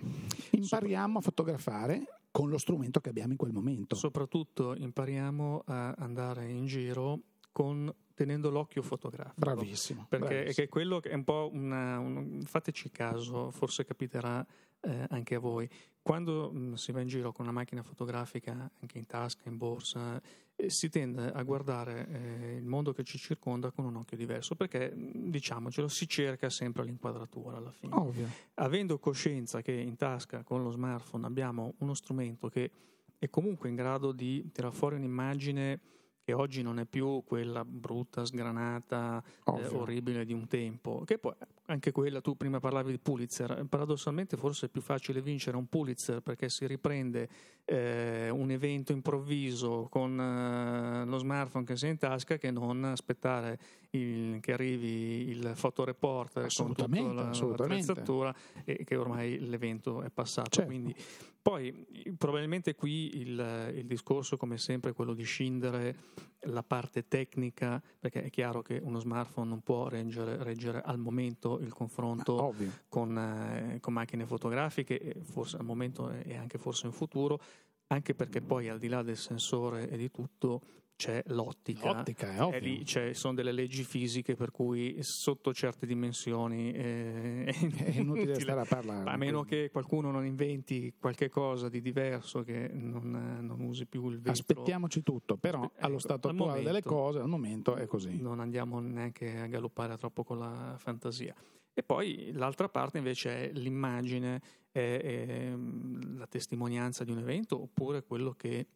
impariamo 0.51 1.18
a 1.18 1.23
fotografare 1.23 2.21
con 2.31 2.49
lo 2.49 2.59
strumento 2.59 3.01
che 3.01 3.09
abbiamo 3.09 3.33
in 3.33 3.38
quel 3.38 3.53
momento. 3.53 3.95
Soprattutto 3.95 4.75
impariamo 4.77 5.62
a 5.66 5.95
andare 5.97 6.51
in 6.51 6.66
giro 6.66 7.21
con 7.53 7.92
tenendo 8.14 8.51
l'occhio 8.51 8.83
fotografico. 8.83 9.35
Bravissimo. 9.38 10.07
Perché 10.09 10.27
bravissimo. 10.27 10.66
è 10.66 10.68
quello 10.68 11.01
che 11.01 11.11
è 11.11 11.14
un 11.14 11.25
po' 11.25 11.51
una, 11.53 11.98
un, 11.98 12.42
fateci 12.44 12.90
caso, 12.90 13.51
forse 13.51 13.85
capiterà 13.85 14.44
eh, 14.81 15.07
anche 15.11 15.35
a 15.35 15.38
voi. 15.38 15.68
Quando 16.01 16.51
mh, 16.53 16.75
si 16.75 16.92
va 16.92 17.01
in 17.01 17.09
giro 17.09 17.33
con 17.33 17.44
una 17.44 17.55
macchina 17.55 17.83
fotografica, 17.83 18.70
anche 18.81 18.98
in 18.98 19.07
tasca, 19.07 19.48
in 19.48 19.57
borsa, 19.57 20.20
eh, 20.57 20.68
si 20.68 20.88
tende 20.88 21.31
a 21.33 21.42
guardare 21.42 22.09
eh, 22.09 22.57
il 22.57 22.64
mondo 22.64 22.92
che 22.92 23.05
ci 23.05 23.18
circonda 23.18 23.70
con 23.70 23.85
un 23.85 23.96
occhio 23.96 24.16
diverso, 24.16 24.55
perché 24.55 24.92
diciamocelo, 24.94 25.88
si 25.88 26.09
cerca 26.09 26.51
sempre 26.51 26.85
l'inquadratura 26.85 27.57
alla 27.57 27.72
fine. 27.72 27.94
Ovvio. 27.94 28.29
Avendo 28.55 28.98
coscienza 28.98 29.62
che 29.62 29.72
in 29.72 29.96
tasca 29.96 30.42
con 30.42 30.62
lo 30.62 30.70
smartphone 30.70 31.27
abbiamo 31.27 31.75
uno 31.79 31.94
strumento 31.94 32.48
che 32.48 32.70
è 33.18 33.31
comunque 33.31 33.68
in 33.68 33.77
grado 33.77 34.11
di 34.11 34.51
tirar 34.51 34.72
fuori 34.72 34.96
un'immagine 34.96 35.81
che 36.25 36.33
oggi 36.33 36.63
non 36.63 36.79
è 36.79 36.85
più 36.85 37.23
quella 37.25 37.65
brutta, 37.65 38.25
sgranata, 38.25 39.23
eh, 39.47 39.67
orribile 39.69 40.25
di 40.25 40.33
un 40.33 40.47
tempo, 40.47 41.03
che 41.05 41.19
poi 41.19 41.35
anche 41.67 41.91
quella, 41.91 42.21
tu 42.21 42.37
prima 42.37 42.61
parlavi 42.61 42.93
di 42.93 42.99
Pulitzer, 42.99 43.65
paradossalmente 43.69 44.37
forse 44.37 44.67
è 44.67 44.69
più 44.69 44.81
facile 44.81 45.21
vincere 45.21 45.57
un 45.57 45.67
Pulitzer 45.67 46.21
perché 46.21 46.49
si 46.49 46.67
riprende 46.67 47.29
eh, 47.65 48.31
un 48.31 48.51
evento 48.51 48.93
improvviso 48.93 49.89
con 49.91 50.19
eh, 50.19 51.05
lo 51.05 51.19
smartphone 51.19 51.65
che 51.65 51.77
si 51.77 51.87
è 51.87 51.89
in 51.89 51.99
tasca 51.99 52.37
che 52.37 52.51
non 52.51 52.85
aspettare 52.85 53.59
il, 53.95 54.41
che 54.41 54.53
arrivi 54.53 55.29
il 55.29 55.53
fotoreporter 55.55 56.47
con 56.55 56.75
tutta 56.75 56.87
la, 56.89 57.31
l'attrezzatura 57.31 58.35
e 58.65 58.85
che 58.85 58.97
ormai 58.97 59.39
l'evento 59.39 60.03
è 60.03 60.11
passato. 60.11 60.51
Certo. 60.51 60.71
Quindi, 60.71 60.95
poi 61.43 61.87
probabilmente 62.17 62.77
qui 62.77 63.21
il, 63.21 63.73
il, 63.75 63.87
discorso 63.87 64.37
come 64.37 64.59
sempre 64.59 64.91
è 64.91 64.95
quello 64.95 65.13
di 65.13 65.25
scindere 65.25 65.97
la 66.43 66.63
parte 66.63 67.09
tecnica 67.09 67.83
perché 67.99 68.23
è 68.23 68.31
chiaro 68.31 68.63
che 68.63 68.79
uno 68.81 69.01
smartphone 69.01 69.49
non 69.49 69.61
può 69.61 69.89
reggere, 69.89 70.41
reggere 70.45 70.81
al 70.81 70.99
momento 70.99 71.59
il 71.59 71.73
confronto 71.73 72.55
con, 72.89 73.19
eh, 73.19 73.81
con, 73.81 73.93
macchine 73.93 74.25
fotografiche 74.25 75.17
forse 75.21 75.57
al 75.57 75.65
momento 75.65 76.11
e 76.11 76.37
anche 76.37 76.59
forse 76.59 76.87
in 76.87 76.93
futuro 76.93 77.41
anche 77.89 78.15
perché 78.15 78.41
poi 78.41 78.69
al 78.69 78.79
di 78.79 78.89
là 78.89 79.03
del 79.03 79.17
sensore 79.17 79.89
e 79.89 79.97
di 79.97 80.13
tutto 80.13 80.63
c'è 80.97 81.23
l'ottica, 81.27 81.93
l'ottica 81.93 82.51
è 82.51 82.61
lì 82.61 82.85
ci 82.85 83.13
sono 83.15 83.35
delle 83.35 83.51
leggi 83.51 83.83
fisiche 83.83 84.37
per 84.37 84.51
cui 84.51 84.97
sotto 85.01 85.53
certe 85.53 85.85
dimensioni 85.85 86.73
eh, 86.73 87.45
è, 87.45 87.85
è 87.85 87.99
inutile 87.99 88.39
stare 88.39 88.61
a 88.61 88.65
parlare. 88.65 89.11
A 89.11 89.17
meno 89.17 89.43
che 89.43 89.71
qualcuno 89.71 90.11
non 90.11 90.25
inventi 90.25 90.95
qualche 90.99 91.29
cosa 91.29 91.69
di 91.69 91.81
diverso 91.81 92.43
che 92.43 92.69
non, 92.73 93.39
non 93.41 93.61
usi 93.61 93.87
più 93.87 94.09
il 94.09 94.19
vetro. 94.19 94.33
Aspettiamoci 94.33 95.03
tutto, 95.03 95.37
però 95.37 95.63
Aspe- 95.63 95.81
allo 95.81 95.95
ecco, 95.95 96.03
stato 96.03 96.29
attuale 96.29 96.47
momento, 96.47 96.69
delle 96.69 96.83
cose 96.83 97.19
al 97.19 97.29
momento 97.29 97.75
è 97.75 97.87
così. 97.87 98.21
Non 98.21 98.39
andiamo 98.41 98.79
neanche 98.79 99.39
a 99.39 99.47
galoppare 99.47 99.97
troppo 99.97 100.23
con 100.23 100.39
la 100.39 100.77
fantasia. 100.79 101.35
E 101.75 101.83
poi 101.83 102.31
l'altra 102.33 102.69
parte 102.69 102.99
invece 102.99 103.51
è 103.51 103.53
l'immagine, 103.55 104.41
è, 104.71 105.01
è 105.03 105.55
la 106.17 106.27
testimonianza 106.27 107.03
di 107.03 107.11
un 107.11 107.19
evento 107.19 107.61
oppure 107.61 108.05
quello 108.05 108.33
che 108.33 108.67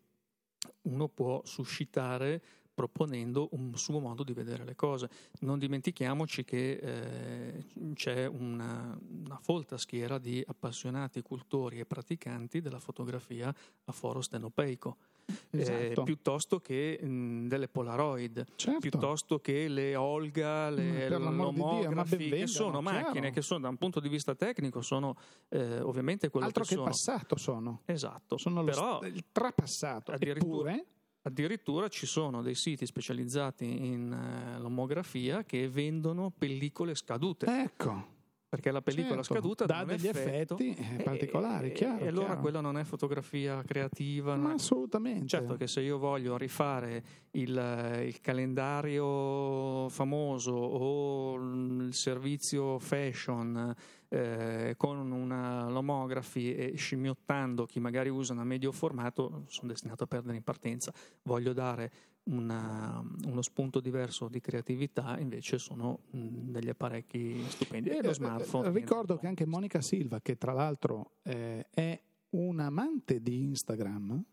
uno 0.87 1.09
può 1.09 1.43
suscitare 1.45 2.43
proponendo 2.77 3.49
un 3.53 3.75
suo 3.77 4.01
modo 4.01 4.23
di 4.23 4.35
vedere 4.35 4.63
le 4.63 4.77
cose. 4.77 5.09
Non 5.41 5.59
dimentichiamoci 5.59 6.45
che 6.45 6.73
eh, 6.73 7.65
c'è 7.95 8.27
una, 8.27 8.97
una, 9.25 9.39
folta 9.41 9.79
schiera 9.79 10.19
di 10.19 10.45
appassionati 10.47 11.23
cultori 11.23 11.81
e 11.81 11.87
praticanti 11.87 12.61
della 12.61 12.79
fotografia 12.79 13.53
a 13.85 13.93
foro 13.93 14.21
stenopeico. 14.21 14.97
Eh, 15.25 15.61
esatto. 15.61 16.01
Eh, 16.03 16.05
piuttosto 16.05 16.61
che 16.61 17.01
mh, 17.03 17.49
delle 17.49 17.67
Polaroid, 17.67 18.45
certo. 18.57 18.79
piuttosto 18.79 19.41
che 19.41 19.69
le 19.69 19.97
Olga, 19.97 20.69
le 20.69 21.09
lomografi, 21.09 22.17
Dio, 22.17 22.37
che 22.37 22.47
sono 22.47 22.83
macchine 22.83 23.13
chiaro. 23.13 23.31
che 23.31 23.43
sono 23.43 23.61
da 23.61 23.69
un 23.69 23.77
punto 23.77 24.01
di 24.01 24.09
vista 24.09 24.35
tecnico 24.35 24.83
sono 24.83 25.17
eh, 25.49 25.81
ovviamente 25.81 26.29
quello 26.29 26.47
Altro 26.47 26.63
che, 26.63 26.69
che 26.69 26.75
sono. 26.75 26.87
passato 26.87 27.37
sono. 27.37 27.81
Esatto. 27.87 28.37
Sono 28.37 28.63
Però, 28.63 29.01
il 29.03 29.25
trapassato. 29.33 30.13
Addirittura, 30.13 30.73
Eppure, 30.73 30.96
Addirittura 31.27 31.89
ci 31.89 32.07
sono 32.07 32.41
dei 32.41 32.55
siti 32.55 32.87
specializzati 32.87 33.65
in 33.65 34.13
uh, 34.13 34.61
lomografia 34.61 35.43
che 35.43 35.69
vendono 35.69 36.31
pellicole 36.31 36.95
scadute. 36.95 37.47
Ecco. 37.47 38.15
Perché 38.49 38.71
la 38.71 38.81
pellicola 38.81 39.25
certo, 39.25 39.35
scaduta 39.35 39.65
dà 39.67 39.83
degli 39.83 40.07
effetti 40.07 40.73
eh, 40.73 41.03
particolari, 41.03 41.71
e, 41.71 41.73
chiaro. 41.73 42.05
E 42.05 42.07
allora 42.07 42.27
chiaro. 42.27 42.41
quella 42.41 42.61
non 42.61 42.79
è 42.79 42.85
fotografia 42.85 43.61
creativa. 43.65 44.37
Ma 44.37 44.53
assolutamente. 44.53 45.27
Certo 45.27 45.57
che 45.57 45.67
se 45.67 45.81
io 45.81 45.99
voglio 45.99 46.37
rifare 46.37 47.03
il, 47.33 48.05
il 48.07 48.21
calendario 48.21 49.89
famoso 49.89 50.53
o 50.53 51.35
il 51.35 51.93
servizio 51.93 52.79
fashion 52.79 53.75
eh, 54.09 54.75
con 54.77 55.11
una 55.11 55.69
lomografi 55.69 56.55
e 56.55 56.77
scimmiottando 56.77 57.67
chi 57.67 57.81
magari 57.81 58.09
usa 58.09 58.33
una 58.33 58.45
medio 58.45 58.73
formato, 58.73 59.45
sono 59.49 59.69
destinato 59.69 60.05
a 60.05 60.07
perdere 60.07 60.37
in 60.37 60.43
partenza. 60.43 60.93
Voglio 61.23 61.53
dare 61.53 61.93
una, 62.25 63.03
uno 63.25 63.43
spunto 63.43 63.81
diverso 63.81 64.29
di 64.29 64.41
creatività, 64.41 65.19
invece 65.19 65.59
sono 65.59 66.01
mh, 66.11 66.51
degli 66.51 66.69
apparecchi 66.69 67.45
stupendi. 67.49 67.91
E 67.91 68.03
lo 68.03 68.11
eh, 68.11 68.15
smartphone. 68.15 68.71
Ricordo 68.71 69.17
che 69.17 69.27
anche 69.27 69.47
Monica 69.47 69.81
Silva, 69.81 70.21
che 70.21 70.37
tra 70.37 70.53
l'altro 70.53 71.13
eh, 71.23 71.67
è 71.71 72.01
un 72.31 72.61
amante 72.61 73.21
di 73.21 73.45
Instagram, 73.45 74.25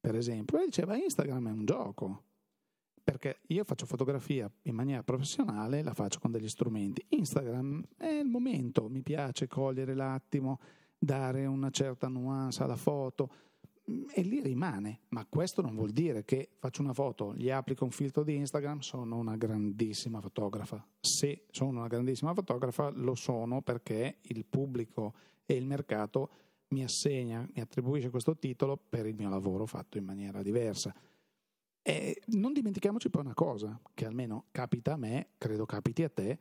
per 0.00 0.14
esempio, 0.14 0.56
lei 0.56 0.66
diceva 0.66 0.96
Instagram 0.96 1.48
è 1.48 1.52
un 1.52 1.64
gioco 1.64 2.24
perché 3.02 3.40
io 3.48 3.64
faccio 3.64 3.86
fotografia 3.86 4.50
in 4.62 4.74
maniera 4.74 5.02
professionale, 5.02 5.82
la 5.82 5.94
faccio 5.94 6.18
con 6.18 6.30
degli 6.30 6.48
strumenti. 6.48 7.04
Instagram 7.08 7.82
è 7.96 8.06
il 8.06 8.28
momento, 8.28 8.88
mi 8.88 9.02
piace 9.02 9.46
cogliere 9.46 9.94
l'attimo, 9.94 10.60
dare 10.98 11.46
una 11.46 11.70
certa 11.70 12.08
nuance 12.08 12.62
alla 12.62 12.76
foto 12.76 13.30
mm, 13.90 14.04
e 14.12 14.22
lì 14.22 14.40
rimane, 14.40 15.00
ma 15.08 15.26
questo 15.26 15.62
non 15.62 15.74
vuol 15.74 15.90
dire 15.90 16.24
che 16.24 16.50
faccio 16.58 16.82
una 16.82 16.92
foto, 16.92 17.34
gli 17.34 17.50
applico 17.50 17.84
un 17.84 17.90
filtro 17.90 18.22
di 18.22 18.36
Instagram, 18.36 18.80
sono 18.80 19.16
una 19.16 19.36
grandissima 19.36 20.20
fotografa. 20.20 20.86
Se 21.00 21.46
sono 21.50 21.78
una 21.78 21.88
grandissima 21.88 22.34
fotografa, 22.34 22.90
lo 22.90 23.14
sono 23.14 23.62
perché 23.62 24.18
il 24.22 24.44
pubblico 24.44 25.14
e 25.46 25.54
il 25.54 25.66
mercato 25.66 26.30
mi 26.68 26.84
assegna, 26.84 27.48
mi 27.52 27.60
attribuisce 27.60 28.10
questo 28.10 28.36
titolo 28.36 28.76
per 28.76 29.06
il 29.06 29.14
mio 29.14 29.28
lavoro 29.28 29.66
fatto 29.66 29.98
in 29.98 30.04
maniera 30.04 30.42
diversa. 30.42 30.94
E 31.82 32.22
non 32.26 32.52
dimentichiamoci 32.52 33.10
poi 33.10 33.22
una 33.22 33.34
cosa, 33.34 33.80
che 33.94 34.04
almeno 34.04 34.46
capita 34.50 34.92
a 34.92 34.96
me, 34.96 35.30
credo 35.38 35.66
capiti 35.66 36.02
a 36.02 36.10
te, 36.10 36.38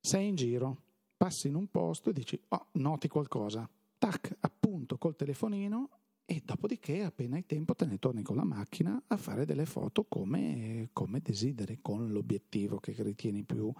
sei 0.00 0.28
in 0.28 0.34
giro, 0.34 0.82
passi 1.16 1.48
in 1.48 1.54
un 1.54 1.68
posto 1.70 2.10
e 2.10 2.12
dici, 2.12 2.40
oh, 2.48 2.68
noti 2.72 3.08
qualcosa, 3.08 3.68
tac, 3.98 4.36
appunto 4.40 4.98
col 4.98 5.16
telefonino 5.16 5.88
e 6.26 6.42
dopodiché 6.44 7.02
appena 7.02 7.36
hai 7.36 7.46
tempo 7.46 7.74
te 7.74 7.84
ne 7.84 7.98
torni 7.98 8.22
con 8.22 8.36
la 8.36 8.44
macchina 8.44 9.02
a 9.06 9.16
fare 9.16 9.44
delle 9.44 9.66
foto 9.66 10.04
come, 10.04 10.88
come 10.92 11.20
desideri, 11.20 11.78
con 11.80 12.10
l'obiettivo 12.10 12.78
che 12.78 12.94
ritieni 12.98 13.44
più 13.44 13.72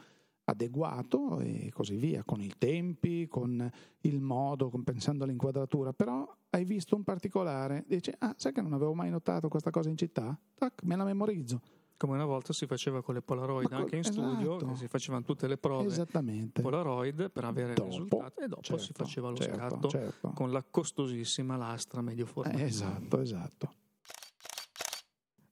adeguato 0.45 1.41
e 1.41 1.71
così 1.73 1.97
via, 1.97 2.23
con 2.25 2.41
i 2.41 2.53
tempi, 2.59 3.27
con 3.29 3.71
il 4.01 4.21
modo, 4.21 4.69
con, 4.71 4.83
pensando 4.85 5.25
all'inquadratura, 5.25 5.93
però 5.93 6.31
hai 6.51 6.65
visto 6.65 6.97
un 6.97 7.03
particolare, 7.03 7.85
dici, 7.87 8.13
ah, 8.19 8.35
sai 8.37 8.53
che 8.53 8.61
non 8.61 8.73
avevo 8.73 8.95
mai 8.95 9.11
notato 9.11 9.49
questa 9.49 9.71
cosa 9.71 9.89
in 9.89 9.97
città? 9.97 10.39
Tac, 10.55 10.83
me 10.85 10.97
la 10.97 11.05
memorizzo. 11.05 11.61
Come 11.97 12.15
una 12.15 12.25
volta 12.25 12.53
si 12.53 12.67
faceva 12.67 13.03
con 13.03 13.15
le 13.15 13.23
Polaroid 13.23 13.69
con, 13.69 13.79
anche 13.79 13.95
in 13.95 14.01
esatto. 14.01 14.35
studio, 14.35 14.75
si 14.75 14.89
facevano 14.89 15.25
tutte 15.25 15.47
le 15.47 15.57
prove 15.57 16.07
Polaroid 16.53 17.31
per 17.31 17.45
avere 17.45 17.75
dopo, 17.75 17.87
il 17.87 17.93
risultato 17.93 18.41
e 18.41 18.49
dopo 18.49 18.63
certo, 18.63 18.83
si 18.83 18.93
faceva 18.93 19.31
lo 19.31 19.37
certo, 19.37 19.57
scatto 19.57 19.89
certo. 19.89 20.31
con 20.35 20.51
la 20.51 20.65
costosissima 20.69 21.57
lastra 21.57 22.03
medio 22.03 22.27
formato. 22.27 22.59
Eh, 22.59 22.63
esatto, 22.65 23.21
esatto. 23.21 23.75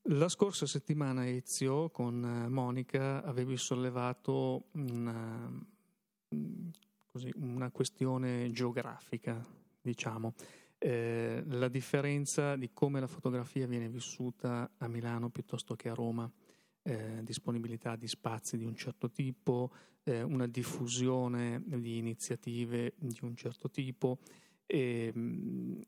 La 0.07 0.29
scorsa 0.29 0.67
settimana, 0.67 1.29
Ezio, 1.29 1.89
con 1.91 2.25
eh, 2.25 2.49
Monica, 2.49 3.23
avevi 3.23 3.57
sollevato 3.57 4.65
una, 4.73 5.49
mm, 6.35 6.69
così, 7.07 7.31
una 7.37 7.71
questione 7.71 8.51
geografica, 8.51 9.41
diciamo. 9.81 10.35
Eh, 10.77 11.45
la 11.47 11.69
differenza 11.69 12.57
di 12.57 12.73
come 12.73 12.99
la 12.99 13.07
fotografia 13.07 13.69
viene 13.69 13.89
vissuta 13.89 14.73
a 14.77 14.89
Milano 14.89 15.31
piuttosto 15.31 15.77
che 15.77 15.89
a 15.89 15.95
Roma, 15.95 16.29
eh, 16.83 17.21
disponibilità 17.23 17.95
di 17.95 18.09
spazi 18.09 18.57
di 18.57 18.65
un 18.65 18.75
certo 18.75 19.09
tipo, 19.09 19.73
eh, 20.03 20.23
una 20.23 20.49
diffusione 20.49 21.63
di 21.65 21.99
iniziative 21.99 22.95
di 22.97 23.19
un 23.23 23.37
certo 23.37 23.71
tipo. 23.71 24.19
E, 24.67 25.13
mm, 25.17 25.81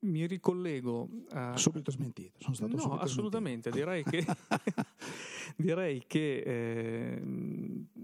mi 0.00 0.26
ricollego 0.26 1.08
a... 1.30 1.56
Subito 1.56 1.90
smentito, 1.90 2.38
sono 2.40 2.54
stato 2.54 2.76
No, 2.76 2.98
assolutamente, 2.98 3.70
direi 3.70 4.04
che, 4.04 4.24
direi 5.56 6.04
che 6.06 6.38
eh, 6.38 7.22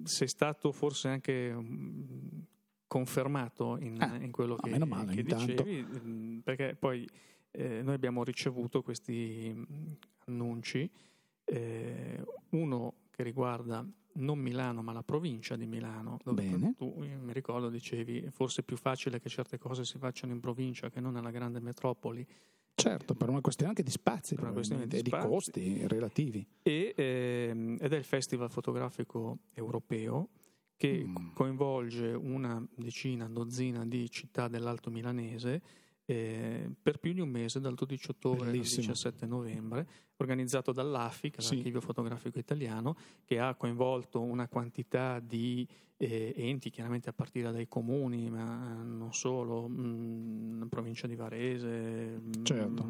sei 0.05 0.29
stato 0.29 0.73
forse 0.73 1.09
anche 1.09 1.53
um, 1.55 2.45
confermato 2.87 3.77
in, 3.79 4.01
ah, 4.01 4.17
in 4.17 4.31
quello 4.31 4.57
che, 4.57 4.79
male, 4.85 5.15
che 5.15 5.23
dicevi, 5.23 5.87
mm, 6.05 6.39
perché 6.41 6.77
poi 6.79 7.09
eh, 7.51 7.83
noi 7.83 7.95
abbiamo 7.95 8.25
ricevuto 8.25 8.83
questi 8.83 9.53
mm, 9.55 9.93
annunci, 10.27 10.91
eh, 11.45 12.25
uno 12.51 12.95
che 13.11 13.23
riguarda 13.23 13.87
non 14.15 14.39
Milano 14.39 14.83
ma 14.83 14.93
la 14.93 15.03
provincia 15.03 15.57
di 15.57 15.67
Milano, 15.67 16.19
Bene. 16.25 16.75
tu 16.77 16.95
mi 16.99 17.33
ricordo 17.33 17.69
dicevi 17.69 18.29
forse 18.31 18.61
è 18.63 18.65
più 18.65 18.77
facile 18.77 19.21
che 19.21 19.29
certe 19.29 19.59
cose 19.59 19.85
si 19.85 19.99
facciano 19.99 20.33
in 20.33 20.41
provincia 20.41 20.91
che 20.91 21.01
non 21.01 21.13
nella 21.13 21.31
grande 21.31 21.61
metropoli. 21.61 22.27
Certo, 22.77 23.15
per 23.15 23.29
una 23.29 23.41
questione 23.41 23.71
anche 23.71 23.85
di 23.85 23.91
spazi, 23.91 24.35
Per 24.35 24.45
una 24.45 24.53
questione 24.53 24.87
di 24.89 24.97
e 24.99 25.03
di 25.03 25.11
costi 25.11 25.87
relativi. 25.87 26.45
E, 26.63 26.93
ehm, 26.97 27.79
ed 27.81 27.93
è 27.93 27.97
il 27.97 28.05
Festival 28.05 28.51
fotografico 28.51 29.39
europeo 29.53 30.31
che 30.77 31.05
Mm. 31.07 31.33
coinvolge 31.35 32.09
una 32.09 32.61
decina, 32.75 33.29
dozzina 33.29 33.87
di 33.87 34.11
città 34.11 34.49
dell'Alto 34.49 34.91
Milanese 34.91 35.63
eh, 36.07 36.71
per 36.83 36.99
più 36.99 37.13
di 37.13 37.21
un 37.21 37.29
mese, 37.31 37.61
dal 37.61 37.75
12 37.75 38.11
ottobre 38.11 38.51
Bellissimo. 38.51 38.81
al 38.81 38.87
17 38.95 39.27
novembre, 39.27 39.87
organizzato 40.17 40.73
dall'AFI, 40.73 41.31
che 41.31 41.39
è 41.39 41.41
Sì. 41.43 41.55
l'Archivio 41.55 41.81
Fotografico 41.81 42.39
Italiano, 42.39 42.97
che 43.25 43.39
ha 43.41 43.55
coinvolto 43.55 44.21
una 44.21 44.49
quantità 44.49 45.19
di 45.21 45.67
eh, 45.97 46.35
enti, 46.37 46.71
chiaramente 46.71 47.09
a 47.09 47.13
partire 47.13 47.53
dai 47.53 47.69
comuni, 47.69 48.29
ma 48.29 48.83
non 48.83 49.15
solo, 49.15 49.69
mh, 49.69 50.67
provincia 50.69 51.07
di 51.07 51.15
Varese, 51.15 52.19
mh, 52.19 52.43
Certo. 52.45 52.89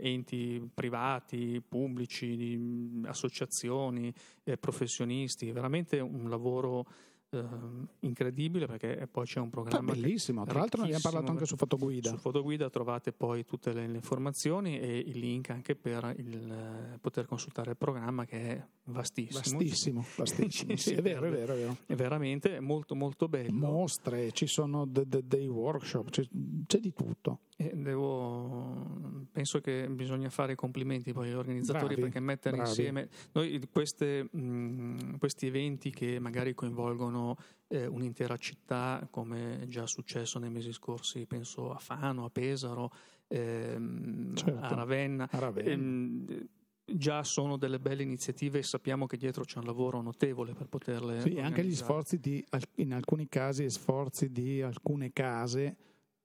enti 0.00 0.68
privati, 0.74 1.62
pubblici, 1.66 2.56
mh, 2.56 3.04
associazioni, 3.06 4.12
eh, 4.44 4.56
professionisti, 4.58 5.50
veramente 5.52 6.00
un 6.00 6.28
lavoro 6.28 6.86
ehm, 7.32 7.86
incredibile 8.00 8.66
perché 8.66 9.08
poi 9.10 9.24
c'è 9.24 9.40
un 9.40 9.46
È 9.48 9.50
programma 9.50 9.92
che- 9.92 10.00
bellissimo, 10.00 10.44
tra 10.44 10.58
l'altro 10.58 10.80
ne 10.82 10.86
abbiamo 10.94 11.02
parlato 11.02 11.30
anche 11.30 11.46
su 11.46 11.56
Fotoguida. 11.56 12.10
su 12.10 12.16
Fotoguida 12.18 12.70
trovate 12.70 13.12
poi 13.12 13.44
tutte 13.44 13.72
le, 13.72 13.86
le 13.86 13.96
informazioni 13.96 14.78
e 14.78 14.98
il 14.98 15.18
link 15.18 15.50
anche 15.50 15.74
per 15.74 16.14
il, 16.18 16.50
eh, 16.94 16.98
poter 16.98 17.26
consultare 17.26 17.70
il 17.70 17.76
programma 17.76 18.24
che 18.24 18.40
è 18.56 18.66
vastissimo. 18.84 19.38
Vastissimo, 19.58 20.04
vastissimo. 20.16 20.76
Sì, 20.76 20.90
si 20.90 20.94
è 20.94 21.02
vero, 21.02 21.26
è 21.26 21.30
vero, 21.30 21.52
è 21.54 21.56
vero. 21.56 21.76
È 21.86 21.94
veramente 21.94 22.60
molto 22.60 22.94
molto 22.94 23.28
bello. 23.28 23.52
Mostre, 23.66 24.32
ci 24.32 24.46
sono 24.46 24.86
de- 24.86 25.06
de- 25.06 25.26
dei 25.26 25.46
workshop, 25.48 26.10
c'è, 26.10 26.26
c'è 26.66 26.78
di 26.78 26.92
tutto. 26.92 27.40
Devo- 27.74 29.26
penso 29.30 29.60
che 29.60 29.88
bisogna 29.88 30.28
fare 30.30 30.54
complimenti 30.54 31.12
poi 31.12 31.28
agli 31.28 31.34
organizzatori 31.34 31.86
Bravi, 31.94 32.00
perché 32.00 32.20
mettere 32.20 32.56
bravi. 32.56 32.68
insieme 32.70 33.08
noi 33.32 33.60
queste, 33.70 34.28
mh, 34.30 35.18
questi 35.18 35.46
eventi 35.46 35.90
che 35.90 36.18
magari 36.18 36.54
coinvolgono 36.54 37.36
eh, 37.68 37.86
un'intera 37.86 38.36
città, 38.36 39.06
come 39.10 39.64
già 39.68 39.86
successo 39.86 40.38
nei 40.38 40.50
mesi 40.50 40.72
scorsi, 40.72 41.26
penso 41.26 41.72
a 41.72 41.78
Fano, 41.78 42.24
a 42.24 42.30
Pesaro, 42.30 42.90
ehm, 43.28 44.34
Certo. 44.34 44.60
a 44.64 44.74
Ravenna. 44.74 45.28
A 45.30 45.38
Ravenna. 45.38 45.70
ehm, 45.70 46.46
già 46.84 47.22
sono 47.22 47.56
delle 47.56 47.78
belle 47.78 48.02
iniziative 48.02 48.58
e 48.58 48.62
sappiamo 48.62 49.06
che 49.06 49.16
dietro 49.16 49.44
c'è 49.44 49.58
un 49.58 49.64
lavoro 49.64 50.02
notevole 50.02 50.52
per 50.52 50.66
poterle 50.66 51.20
Sì, 51.20 51.38
anche 51.38 51.64
gli 51.64 51.74
sforzi 51.74 52.18
di, 52.18 52.44
in 52.76 52.92
alcuni 52.92 53.28
casi, 53.28 53.70
sforzi 53.70 54.30
di 54.30 54.60
alcune 54.60 55.12
case, 55.12 55.76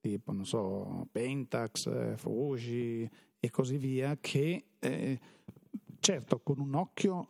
tipo, 0.10 0.32
non 0.32 0.46
so, 0.46 1.08
Pentax, 1.12 1.88
eh, 1.88 2.18
Fuji 2.18 3.10
e 3.40 3.50
così 3.50 3.78
via, 3.78 4.18
che 4.20 4.66
eh, 4.80 5.20
certo 6.00 6.40
con 6.40 6.60
un 6.60 6.74
occhio 6.76 7.30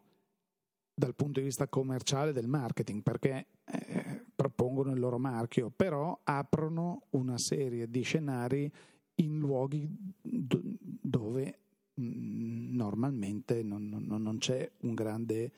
dal 0.94 1.16
punto 1.16 1.40
di 1.40 1.46
vista 1.46 1.68
commerciale 1.68 2.32
del 2.34 2.48
marketing, 2.48 3.04
perché 3.04 3.48
eh, 3.66 4.26
propongono 4.36 4.92
il 4.94 5.00
loro 5.00 5.20
marchio, 5.20 5.70
però 5.70 6.20
aprono 6.24 7.04
una 7.12 7.38
serie 7.38 7.90
di 7.90 8.02
scenari 8.02 8.72
in 9.16 9.38
luoghi 9.38 9.88
do- 10.22 10.62
dove 10.80 11.60
mh, 11.94 12.76
normalmente 12.76 13.64
non, 13.64 13.88
non- 13.88 14.22
non 14.22 14.38
c'è 14.38 14.70
un 14.82 14.94
grande 14.94 15.52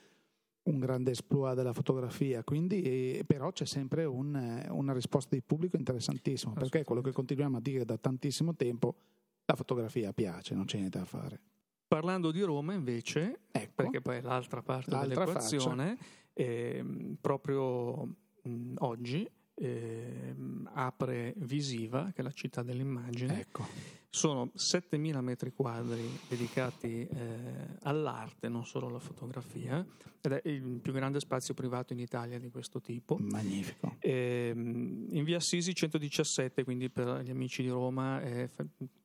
un 0.70 0.80
grande 0.80 1.12
esploit 1.12 1.56
della 1.56 1.74
fotografia, 1.74 2.44
quindi 2.44 2.82
eh, 2.82 3.24
però 3.26 3.52
c'è 3.52 3.66
sempre 3.66 4.06
un, 4.06 4.36
eh, 4.36 4.70
una 4.70 4.94
risposta 4.94 5.36
di 5.36 5.42
pubblico 5.42 5.78
interessantissima, 5.78 6.54
perché 6.54 6.84
quello 6.84 7.02
che 7.02 7.12
continuiamo 7.12 7.58
a 7.58 7.62
dire 7.62 7.86
da 7.86 7.98
tantissimo 7.98 8.56
tempo, 8.56 8.96
la 9.46 9.56
fotografia 9.56 10.14
piace, 10.14 10.54
non 10.54 10.66
c'è 10.66 10.78
niente 10.78 11.00
da 11.00 11.06
fare. 11.06 11.40
Parlando 11.88 12.32
di 12.32 12.42
Roma 12.42 12.74
invece, 12.74 13.40
Ecco, 13.52 13.74
perché 13.74 14.00
poi 14.02 14.18
è 14.18 14.22
l'altra 14.22 14.62
parte 14.62 14.92
L'altra 14.92 15.26
dell'equazione, 15.26 15.98
ehm, 16.34 17.18
proprio 17.20 18.06
mh, 18.44 18.74
oggi 18.78 19.28
ehm, 19.60 20.70
apre 20.74 21.34
Visiva, 21.38 22.12
che 22.14 22.22
è 22.22 22.24
la 22.24 22.32
città 22.32 22.64
dell'immagine. 22.64 23.40
ecco, 23.40 23.66
Sono 24.10 24.50
7000 24.56 25.22
metri 25.22 25.52
quadri 25.52 26.20
dedicati 26.28 27.06
eh, 27.08 27.78
all'arte, 27.84 28.48
non 28.50 28.66
solo 28.66 28.88
alla 28.88 29.00
fotografia, 29.00 29.86
ed 30.22 30.32
è 30.32 30.42
il 30.50 30.80
più 30.82 30.92
grande 30.94 31.20
spazio 31.20 31.54
privato 31.54 31.94
in 31.94 32.00
Italia 32.00 32.40
di 32.40 32.50
questo 32.50 32.82
tipo. 32.82 33.18
magnifico. 33.20 33.98
Ehm, 34.00 35.08
in 35.12 35.24
via 35.24 35.38
Assisi 35.38 35.76
117, 35.76 36.64
quindi 36.64 36.90
per 36.90 37.22
gli 37.22 37.30
amici 37.30 37.62
di 37.62 37.70
Roma 37.70 38.22
è 38.22 38.50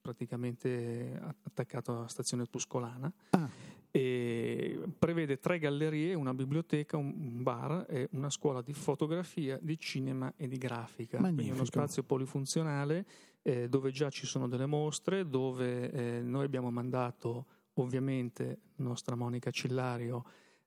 praticamente 0.01 1.21
attaccato 1.45 1.93
alla 1.97 2.09
stazione 2.09 2.47
Tuscolana. 2.47 3.13
Ah. 3.31 3.49
E 3.97 4.77
prevede 4.99 5.39
tre 5.39 5.61
gallerie, 5.61 6.15
una 6.15 6.35
biblioteca, 6.35 6.97
un 6.97 7.45
bar 7.45 7.87
e 7.89 8.09
una 8.11 8.29
scuola 8.29 8.61
di 8.61 8.73
fotografia, 8.73 9.57
di 9.63 9.79
cinema 9.79 10.33
e 10.37 10.49
di 10.49 10.59
grafica. 10.59 11.19
Quindi 11.19 11.37
Magnifico. 11.37 11.55
uno 11.55 11.65
spazio 11.65 12.03
polifunzionale 12.03 13.07
eh, 13.43 13.69
dove 13.69 13.93
già 13.93 14.11
ci 14.11 14.27
sono 14.27 14.49
delle 14.49 14.67
mostre, 14.67 15.29
dove 15.29 15.93
eh, 15.93 16.23
noi 16.23 16.45
abbiamo 16.45 16.73
mandato 16.73 17.47
ovviamente 17.75 18.63
nostra 18.79 19.15
Monica 19.15 19.53
Cillario 19.53 20.25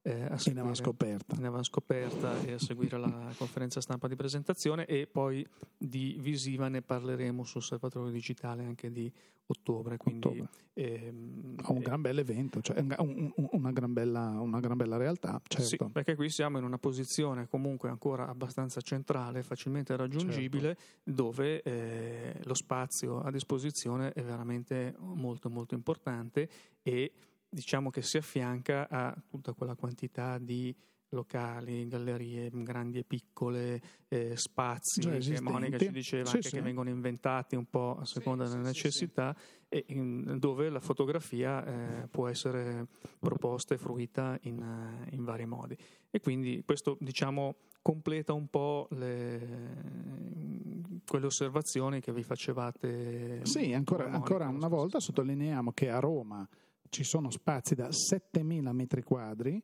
eh, 0.08 0.30
In 0.46 0.58
avanscoperta. 0.60 1.36
in 1.36 1.44
avanscoperta 1.46 2.40
e 2.44 2.54
a 2.54 2.60
seguire 2.60 2.98
la 2.98 3.34
conferenza 3.38 3.82
stampa 3.82 4.08
di 4.08 4.16
presentazione 4.16 4.86
e 4.86 5.06
poi 5.06 5.46
di 5.78 6.16
visiva 6.20 6.70
ne 6.70 6.82
parleremo 6.82 7.44
su 7.44 7.58
Osservatorio 7.58 8.10
Digitale 8.10 8.64
anche 8.64 8.90
di 8.92 9.12
ottobre. 9.48 9.98
Quindi, 9.98 10.28
Ottobre. 10.28 10.50
ehm, 10.74 11.56
un 11.68 11.80
gran 11.80 12.02
bel 12.02 12.20
evento, 12.20 12.62
cioè 12.62 12.80
un- 12.80 12.96
un- 13.00 13.32
un- 13.36 13.48
una, 13.52 13.72
gran 13.72 13.92
bella, 13.94 14.40
una 14.40 14.60
gran 14.60 14.78
bella 14.78 14.96
realtà, 14.98 15.42
Sì, 15.48 15.64
certo. 15.64 15.90
perché 15.90 16.16
qui 16.16 16.30
siamo 16.30 16.58
in 16.58 16.64
una 16.64 16.78
posizione 16.78 17.48
comunque 17.48 17.90
ancora 17.90 18.28
abbastanza 18.30 18.80
centrale, 18.82 19.44
facilmente 19.44 19.96
raggiungibile, 19.96 20.76
Certo. 20.78 21.12
dove 21.22 21.62
eh, 21.64 22.40
lo 22.44 22.54
spazio 22.54 23.20
a 23.22 23.32
disposizione 23.32 24.12
è 24.14 24.22
veramente 24.22 24.96
molto 25.00 25.50
molto 25.50 25.76
importante 25.76 26.50
e 26.82 27.12
diciamo 27.58 27.90
che 27.90 28.04
si 28.04 28.18
affianca 28.18 28.88
a 28.88 29.16
tutta 29.28 29.54
quella 29.54 29.74
quantità 29.74 30.38
di 30.38 30.76
locali, 31.10 31.88
gallerie 31.88 32.52
grandi 32.54 33.00
e 33.00 33.04
piccole, 33.04 33.82
eh, 34.10 34.38
spazi 34.38 35.02
Già 35.02 35.18
che. 35.18 35.42
Monica 35.42 35.80
ci 35.80 35.90
diceva 35.90 36.30
Sì, 36.30 36.36
anche 36.36 36.50
sì. 36.50 36.56
che 36.56 36.62
vengono 36.62 36.90
inventati 36.90 37.56
un 37.56 37.68
po' 37.68 37.98
a 38.00 38.06
seconda 38.06 38.46
sì, 38.46 38.52
delle 38.52 38.64
sì, 38.64 38.70
necessità 38.70 39.36
e 39.70 39.86
in- 39.88 40.38
dove 40.38 40.70
la 40.70 40.80
fotografia 40.80 42.04
eh, 42.04 42.08
può 42.10 42.28
essere 42.28 42.86
proposta 43.18 43.74
e 43.74 43.80
fruita 43.80 44.38
in, 44.44 44.62
eh, 44.62 45.16
in 45.16 45.24
vari 45.24 45.48
modi. 45.48 45.76
E 46.12 46.20
quindi 46.20 46.62
questo 46.64 46.96
diciamo 47.00 47.56
completa 47.82 48.34
un 48.34 48.50
po' 48.50 48.88
le- 48.92 51.02
quelle 51.08 51.26
osservazioni 51.26 52.02
che 52.02 52.12
vi 52.12 52.22
facevate. 52.22 53.40
Sì, 53.46 53.74
ancora, 53.74 54.12
ancora 54.12 54.48
una 54.48 54.68
volta 54.68 55.00
sottolineiamo 55.00 55.72
che 55.72 55.90
a 55.90 56.00
Roma 56.00 56.48
ci 56.90 57.04
sono 57.04 57.30
spazi 57.30 57.76
da 57.76 57.92
7000 57.92 58.72
metri 58.74 59.04
quadri 59.04 59.62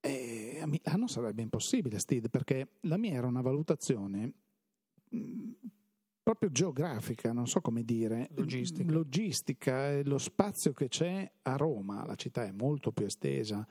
e 0.00 0.58
a 0.60 0.66
Milano 0.66 1.06
sarebbe 1.06 1.42
impossibile, 1.42 1.98
Steve, 1.98 2.28
perché 2.28 2.68
la 2.82 2.96
mia 2.98 3.12
era 3.14 3.26
una 3.26 3.40
valutazione 3.40 4.32
mh, 5.08 5.50
proprio 6.22 6.50
geografica, 6.50 7.32
non 7.32 7.46
so 7.46 7.60
come 7.60 7.84
dire, 7.84 8.28
Logistica. 8.34 8.92
logistica, 8.92 10.02
lo 10.02 10.18
spazio 10.18 10.72
che 10.72 10.88
c'è 10.88 11.30
a 11.42 11.56
Roma, 11.56 12.04
la 12.04 12.14
città 12.16 12.44
è 12.44 12.50
molto 12.52 12.92
più 12.92 13.06
estesa 13.06 13.66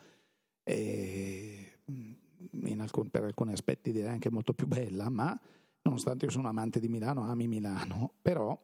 e 0.63 1.79
in 1.85 2.79
alcun- 2.81 3.09
per 3.09 3.23
alcuni 3.23 3.51
aspetti 3.51 3.91
direi 3.91 4.09
anche 4.09 4.29
molto 4.31 4.53
più 4.53 4.67
bella, 4.67 5.09
ma 5.09 5.39
nonostante 5.83 6.25
io 6.25 6.31
sono 6.31 6.47
amante 6.47 6.79
di 6.79 6.87
Milano, 6.87 7.23
ami 7.23 7.47
Milano, 7.47 8.13
però 8.21 8.59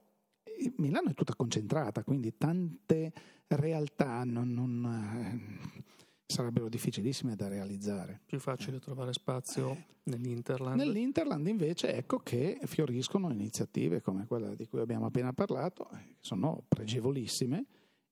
Milano 0.77 1.09
è 1.09 1.13
tutta 1.13 1.35
concentrata, 1.35 2.03
quindi 2.03 2.37
tante 2.37 3.13
realtà 3.47 4.23
non, 4.23 4.53
non, 4.53 4.85
eh, 4.85 5.83
sarebbero 6.25 6.69
difficilissime 6.69 7.35
da 7.35 7.47
realizzare. 7.47 8.21
Più 8.25 8.39
facile 8.39 8.79
trovare 8.79 9.13
spazio 9.13 9.85
nell'Interland. 10.03 10.77
Nell'Interland 10.77 11.47
invece 11.47 11.93
ecco 11.93 12.19
che 12.19 12.59
fioriscono 12.65 13.31
iniziative 13.31 14.01
come 14.01 14.25
quella 14.27 14.53
di 14.53 14.67
cui 14.67 14.79
abbiamo 14.79 15.07
appena 15.07 15.33
parlato, 15.33 15.89
eh, 15.91 15.97
che 16.07 16.17
sono 16.21 16.63
pregevolissime 16.67 17.65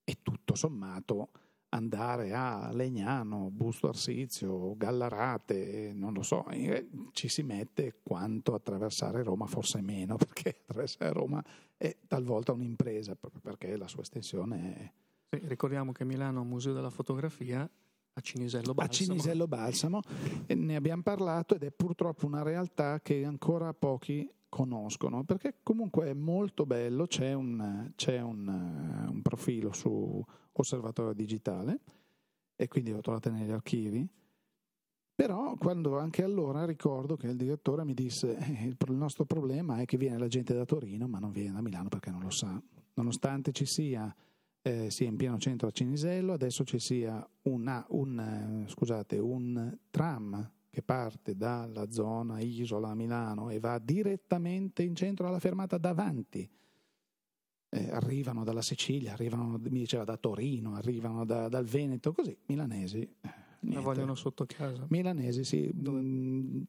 e 0.04 0.18
tutto 0.22 0.54
sommato 0.54 1.30
andare 1.70 2.32
a 2.32 2.70
Legnano, 2.72 3.50
Busto 3.50 3.88
Arsizio, 3.88 4.74
Gallarate, 4.76 5.92
non 5.94 6.14
lo 6.14 6.22
so, 6.22 6.46
eh, 6.48 6.88
ci 7.12 7.28
si 7.28 7.42
mette 7.42 8.00
quanto 8.02 8.54
attraversare 8.54 9.22
Roma, 9.22 9.46
forse 9.46 9.80
meno, 9.80 10.16
perché 10.18 10.60
attraversare 10.62 11.12
Roma 11.12 11.44
è 11.78 11.96
talvolta 12.06 12.52
un'impresa, 12.52 13.14
proprio 13.14 13.40
perché 13.40 13.76
la 13.76 13.88
sua 13.88 14.02
estensione 14.02 14.74
è... 14.74 14.92
Sì, 15.30 15.46
ricordiamo 15.46 15.92
che 15.92 16.04
Milano 16.04 16.38
è 16.38 16.42
un 16.42 16.48
museo 16.48 16.74
della 16.74 16.90
fotografia, 16.90 17.60
a 17.60 18.20
Cinisello 18.20 18.74
Balsamo. 18.74 18.90
a 18.90 18.92
Cinisello 18.92 19.46
Balsamo. 19.46 20.00
E 20.46 20.54
ne 20.54 20.76
abbiamo 20.76 21.02
parlato 21.02 21.54
ed 21.54 21.62
è 21.62 21.70
purtroppo 21.70 22.26
una 22.26 22.42
realtà 22.42 23.00
che 23.00 23.24
ancora 23.24 23.72
pochi 23.72 24.28
conoscono, 24.48 25.24
perché 25.24 25.58
comunque 25.62 26.08
è 26.08 26.14
molto 26.14 26.66
bello, 26.66 27.06
c'è 27.06 27.32
un, 27.34 27.92
c'è 27.94 28.20
un, 28.20 28.48
un 29.08 29.22
profilo 29.22 29.72
su 29.72 30.22
Osservatorio 30.52 31.12
Digitale 31.12 31.80
e 32.56 32.66
quindi 32.66 32.90
lo 32.90 33.00
trovate 33.00 33.30
negli 33.30 33.50
archivi. 33.50 34.08
Però 35.18 35.56
quando 35.56 35.98
anche 35.98 36.22
allora 36.22 36.64
ricordo 36.64 37.16
che 37.16 37.26
il 37.26 37.36
direttore 37.36 37.84
mi 37.84 37.92
disse 37.92 38.36
eh, 38.36 38.66
il 38.68 38.92
nostro 38.92 39.24
problema 39.24 39.80
è 39.80 39.84
che 39.84 39.96
viene 39.96 40.16
la 40.16 40.28
gente 40.28 40.54
da 40.54 40.64
Torino 40.64 41.08
ma 41.08 41.18
non 41.18 41.32
viene 41.32 41.54
da 41.54 41.60
Milano 41.60 41.88
perché 41.88 42.12
non 42.12 42.20
lo 42.20 42.30
sa. 42.30 42.62
Nonostante 42.94 43.50
ci 43.50 43.66
sia 43.66 44.14
eh, 44.62 44.92
sia 44.92 45.08
in 45.08 45.16
pieno 45.16 45.36
centro 45.38 45.66
a 45.66 45.70
Cinisello, 45.72 46.32
adesso 46.32 46.62
ci 46.62 46.78
sia 46.78 47.28
una, 47.42 47.84
un, 47.88 48.64
eh, 48.64 48.70
scusate, 48.70 49.18
un 49.18 49.76
tram 49.90 50.52
che 50.70 50.82
parte 50.82 51.34
dalla 51.34 51.90
zona 51.90 52.38
Isola 52.38 52.90
a 52.90 52.94
Milano 52.94 53.50
e 53.50 53.58
va 53.58 53.80
direttamente 53.80 54.84
in 54.84 54.94
centro 54.94 55.26
alla 55.26 55.40
fermata 55.40 55.78
davanti. 55.78 56.48
Eh, 57.70 57.90
arrivano 57.90 58.44
dalla 58.44 58.62
Sicilia, 58.62 59.14
arrivano, 59.14 59.58
mi 59.58 59.80
diceva 59.80 60.04
da 60.04 60.16
Torino, 60.16 60.76
arrivano 60.76 61.24
da, 61.24 61.48
dal 61.48 61.64
Veneto, 61.64 62.12
così, 62.12 62.38
milanesi. 62.46 63.16
Eh, 63.60 63.72
La 63.72 63.80
vogliono 63.80 64.14
sotto 64.14 64.46
casa. 64.46 64.86
Milanesi, 64.88 65.44
sì. 65.44 65.70
Dove? 65.74 66.00
Mm, 66.00 66.62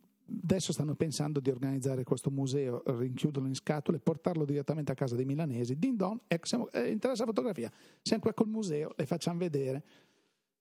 Adesso 0.44 0.74
stanno 0.74 0.94
pensando 0.94 1.40
di 1.40 1.50
organizzare 1.50 2.04
questo 2.04 2.30
museo, 2.30 2.84
rinchiuderlo 2.86 3.48
in 3.48 3.56
scatole 3.56 3.98
e 3.98 4.00
portarlo 4.00 4.46
direttamente 4.46 4.92
a 4.92 4.96
casa 4.96 5.16
dei 5.16 5.26
milanesi. 5.26 5.78
Din 5.78 5.96
don, 5.96 6.20
ecco, 6.28 6.46
siamo, 6.46 6.70
eh, 6.70 6.92
interessa 6.92 7.24
la 7.24 7.30
fotografia. 7.30 7.72
Siamo 8.02 8.22
qua 8.22 8.34
col 8.34 8.48
museo, 8.48 8.94
le 8.96 9.06
facciamo 9.06 9.40
vedere. 9.40 9.84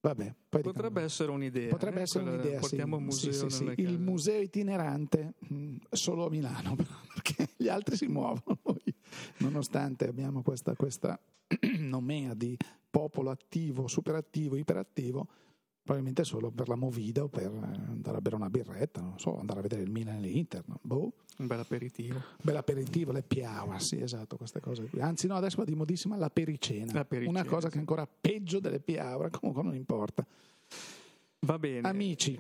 Vabbè, 0.01 0.35
potrebbe 0.49 0.89
dicono, 0.89 1.01
essere 1.01 1.31
un'idea. 1.33 1.69
Potrebbe 1.71 1.99
eh? 1.99 2.03
essere 2.03 2.25
Quella, 2.25 2.39
un'idea. 2.39 2.61
Portiamo 2.61 2.97
sì, 2.97 3.03
museo 3.03 3.49
sì, 3.49 3.51
sì. 3.51 3.73
Il 3.83 3.99
museo 3.99 4.41
itinerante 4.41 5.35
mh, 5.39 5.55
mm, 5.55 5.77
solo 5.91 6.27
a 6.27 6.31
Milano, 6.31 6.77
perché 7.13 7.49
gli 7.57 7.69
altri 7.69 7.97
si 7.97 8.07
muovono. 8.07 8.59
Noi, 8.65 8.95
nonostante 9.39 10.09
abbiamo 10.09 10.43
questa, 10.43 10.75
questa 10.77 11.21
nomea 11.79 12.33
di 12.33 12.57
popolo 12.89 13.31
attivo, 13.31 13.87
superattivo, 13.87 14.57
iperattivo 14.57 15.29
probabilmente 15.89 16.23
solo 16.23 16.51
per 16.51 16.69
la 16.69 16.75
movida 16.75 17.23
o 17.23 17.29
per 17.29 17.47
andare 17.47 18.19
a 18.19 18.21
bere 18.21 18.37
una 18.37 18.51
birretta, 18.51 19.01
non 19.01 19.19
so, 19.19 19.39
andare 19.39 19.61
a 19.61 19.63
vedere 19.63 19.81
il 19.81 19.91
Milan 19.91 20.17
e 20.17 20.21
l'Inter. 20.21 20.63
Boh. 20.83 21.15
Un 21.39 21.47
bel 21.47 21.61
aperitivo. 21.61 22.17
Un 22.17 22.43
bel 22.43 22.57
aperitivo, 22.57 23.11
le 23.11 23.23
piava, 23.23 23.79
sì, 23.79 23.99
esatto, 23.99 24.37
queste 24.37 24.61
cose 24.61 24.85
qui. 24.85 25.01
Anzi, 25.01 25.27
no, 25.27 25.37
adesso 25.37 25.57
va 25.57 25.65
di 25.65 25.75
modissima 25.75 26.17
la 26.17 26.29
pericena. 26.29 26.93
La 26.93 27.07
pericena 27.07 27.41
una 27.41 27.49
cosa 27.49 27.69
sì. 27.69 27.71
che 27.71 27.77
è 27.77 27.79
ancora 27.79 28.07
peggio 28.07 28.61
delle 28.61 28.81
piave, 28.81 29.31
comunque 29.31 29.63
non 29.63 29.75
importa. 29.75 30.27
Va 31.41 31.59
bene. 31.59 31.89
Amici, 31.89 32.39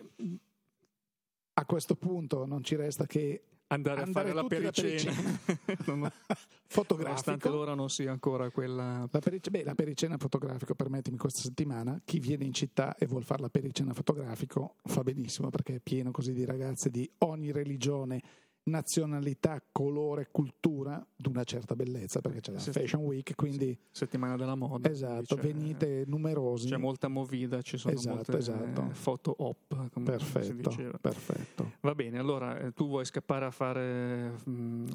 a 1.55 1.65
questo 1.65 1.95
punto 1.95 2.45
non 2.45 2.63
ci 2.63 2.77
resta 2.77 3.07
che 3.07 3.45
andare, 3.69 4.03
andare 4.03 4.31
a 4.31 4.33
fare 4.33 4.33
la 4.33 4.45
pericena, 4.45 5.41
non, 5.87 6.11
fotografico. 6.67 7.09
Nonostante 7.09 7.49
l'ora 7.49 7.75
non 7.75 7.91
sia 7.91 8.11
ancora 8.11 8.51
quella. 8.51 9.07
La, 9.11 9.19
peric- 9.19 9.51
beh, 9.51 9.65
la 9.65 9.75
pericena 9.75 10.17
fotografico, 10.17 10.75
permettimi, 10.75 11.17
questa 11.17 11.41
settimana 11.41 12.01
chi 12.05 12.19
viene 12.19 12.45
in 12.45 12.53
città 12.53 12.97
e 12.97 13.07
vuol 13.07 13.25
fare 13.25 13.43
la 13.43 13.51
pericena 13.51 13.93
fotografico 13.93 14.77
fa 14.85 15.03
benissimo 15.03 15.51
perché 15.51 15.77
è 15.77 15.81
pieno 15.81 16.11
così 16.11 16.33
di 16.33 16.45
ragazze 16.45 16.91
di 16.91 17.09
ogni 17.19 17.53
religione 17.53 18.21
nazionalità, 18.69 19.63
colore, 19.73 20.29
cultura 20.31 21.05
di 21.17 21.29
una 21.29 21.45
certa 21.45 21.75
bellezza, 21.75 22.21
perché 22.21 22.41
c'è 22.41 22.53
la 22.53 22.59
Sett- 22.59 22.79
Fashion 22.79 23.03
Week, 23.03 23.35
quindi... 23.35 23.77
Settimana 23.91 24.37
della 24.37 24.55
moda. 24.55 24.89
Esatto, 24.89 25.37
venite 25.37 26.05
numerosi. 26.07 26.69
C'è 26.69 26.77
molta 26.77 27.09
movida, 27.09 27.61
ci 27.63 27.77
sono 27.77 27.95
esatto, 27.95 28.15
molte 28.15 28.37
esatto. 28.37 28.89
foto 28.93 29.35
op, 29.39 29.91
come 29.93 30.05
perfetto, 30.05 30.45
si 30.45 30.55
diceva. 30.55 30.99
Perfetto. 30.99 31.73
Va 31.81 31.95
bene, 31.95 32.19
allora 32.19 32.59
eh, 32.59 32.73
tu 32.73 32.87
vuoi 32.87 33.05
scappare 33.05 33.47
a 33.47 33.51
fare... 33.51 34.35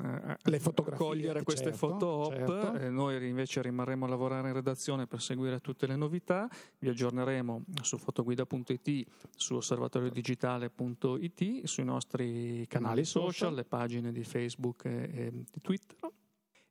A, 0.03 0.38
Le 0.43 0.59
fotografie. 0.59 1.05
A 1.05 1.07
cogliere 1.07 1.43
queste 1.43 1.71
certo, 1.71 1.88
foto 1.88 2.07
op, 2.07 2.33
certo. 2.33 2.73
eh, 2.75 2.89
noi 2.89 3.27
invece 3.27 3.62
rimarremo 3.62 4.05
a 4.05 4.07
lavorare 4.07 4.47
in 4.49 4.53
redazione 4.53 5.07
per 5.07 5.21
seguire 5.21 5.59
tutte 5.59 5.88
le 5.88 5.95
novità, 5.95 6.47
vi 6.79 6.89
aggiorneremo 6.89 7.63
su 7.81 7.97
fotoguida.it, 7.97 9.07
su 9.36 9.55
osservatoriodigitale.it, 9.55 11.65
sui 11.65 11.83
nostri 11.83 12.65
canali, 12.67 13.05
social, 13.05 13.62
le 13.63 13.65
pagine 13.65 14.12
di 14.12 14.23
Facebook 14.23 14.86
e, 14.86 15.10
e 15.13 15.32
di 15.32 15.62
Twitter. 15.62 16.12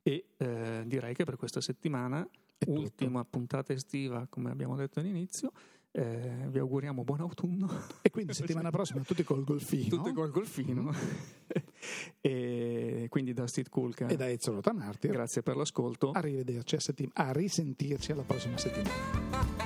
E 0.03 0.25
eh, 0.37 0.83
direi 0.87 1.15
che 1.15 1.25
per 1.25 1.37
questa 1.37 1.61
settimana, 1.61 2.27
ultima 2.67 3.25
puntata 3.25 3.73
estiva, 3.73 4.27
come 4.29 4.51
abbiamo 4.51 4.77
detto 4.77 5.01
all'inizio, 5.01 5.53
eh, 5.93 6.47
vi 6.49 6.59
auguriamo 6.59 7.05
buon 7.05 7.21
autunno. 7.21 7.69
E 8.03 8.11
quindi 8.11 8.35
settimana 8.35 8.71
prossima 8.71 9.03
tutti 9.03 9.23
col 9.23 9.45
golfino. 9.45 9.97
Tutti 9.97 10.13
col 10.13 10.31
golfino. 10.31 10.93
E 12.21 13.07
quindi 13.09 13.33
da 13.33 13.49
Steve 13.49 13.69
Kulka 13.69 14.07
e 14.07 14.15
da 14.15 14.31
Ezio 14.31 14.53
Rotamartir. 14.53 15.11
Grazie 15.11 15.43
per 15.43 15.57
l'ascolto. 15.57 16.13
Arrivederci 16.13 16.77
a, 16.77 16.81
settim- 16.81 17.11
a 17.15 17.33
risentirci 17.33 18.13
alla 18.13 18.23
prossima 18.23 18.57
settimana. 18.57 19.62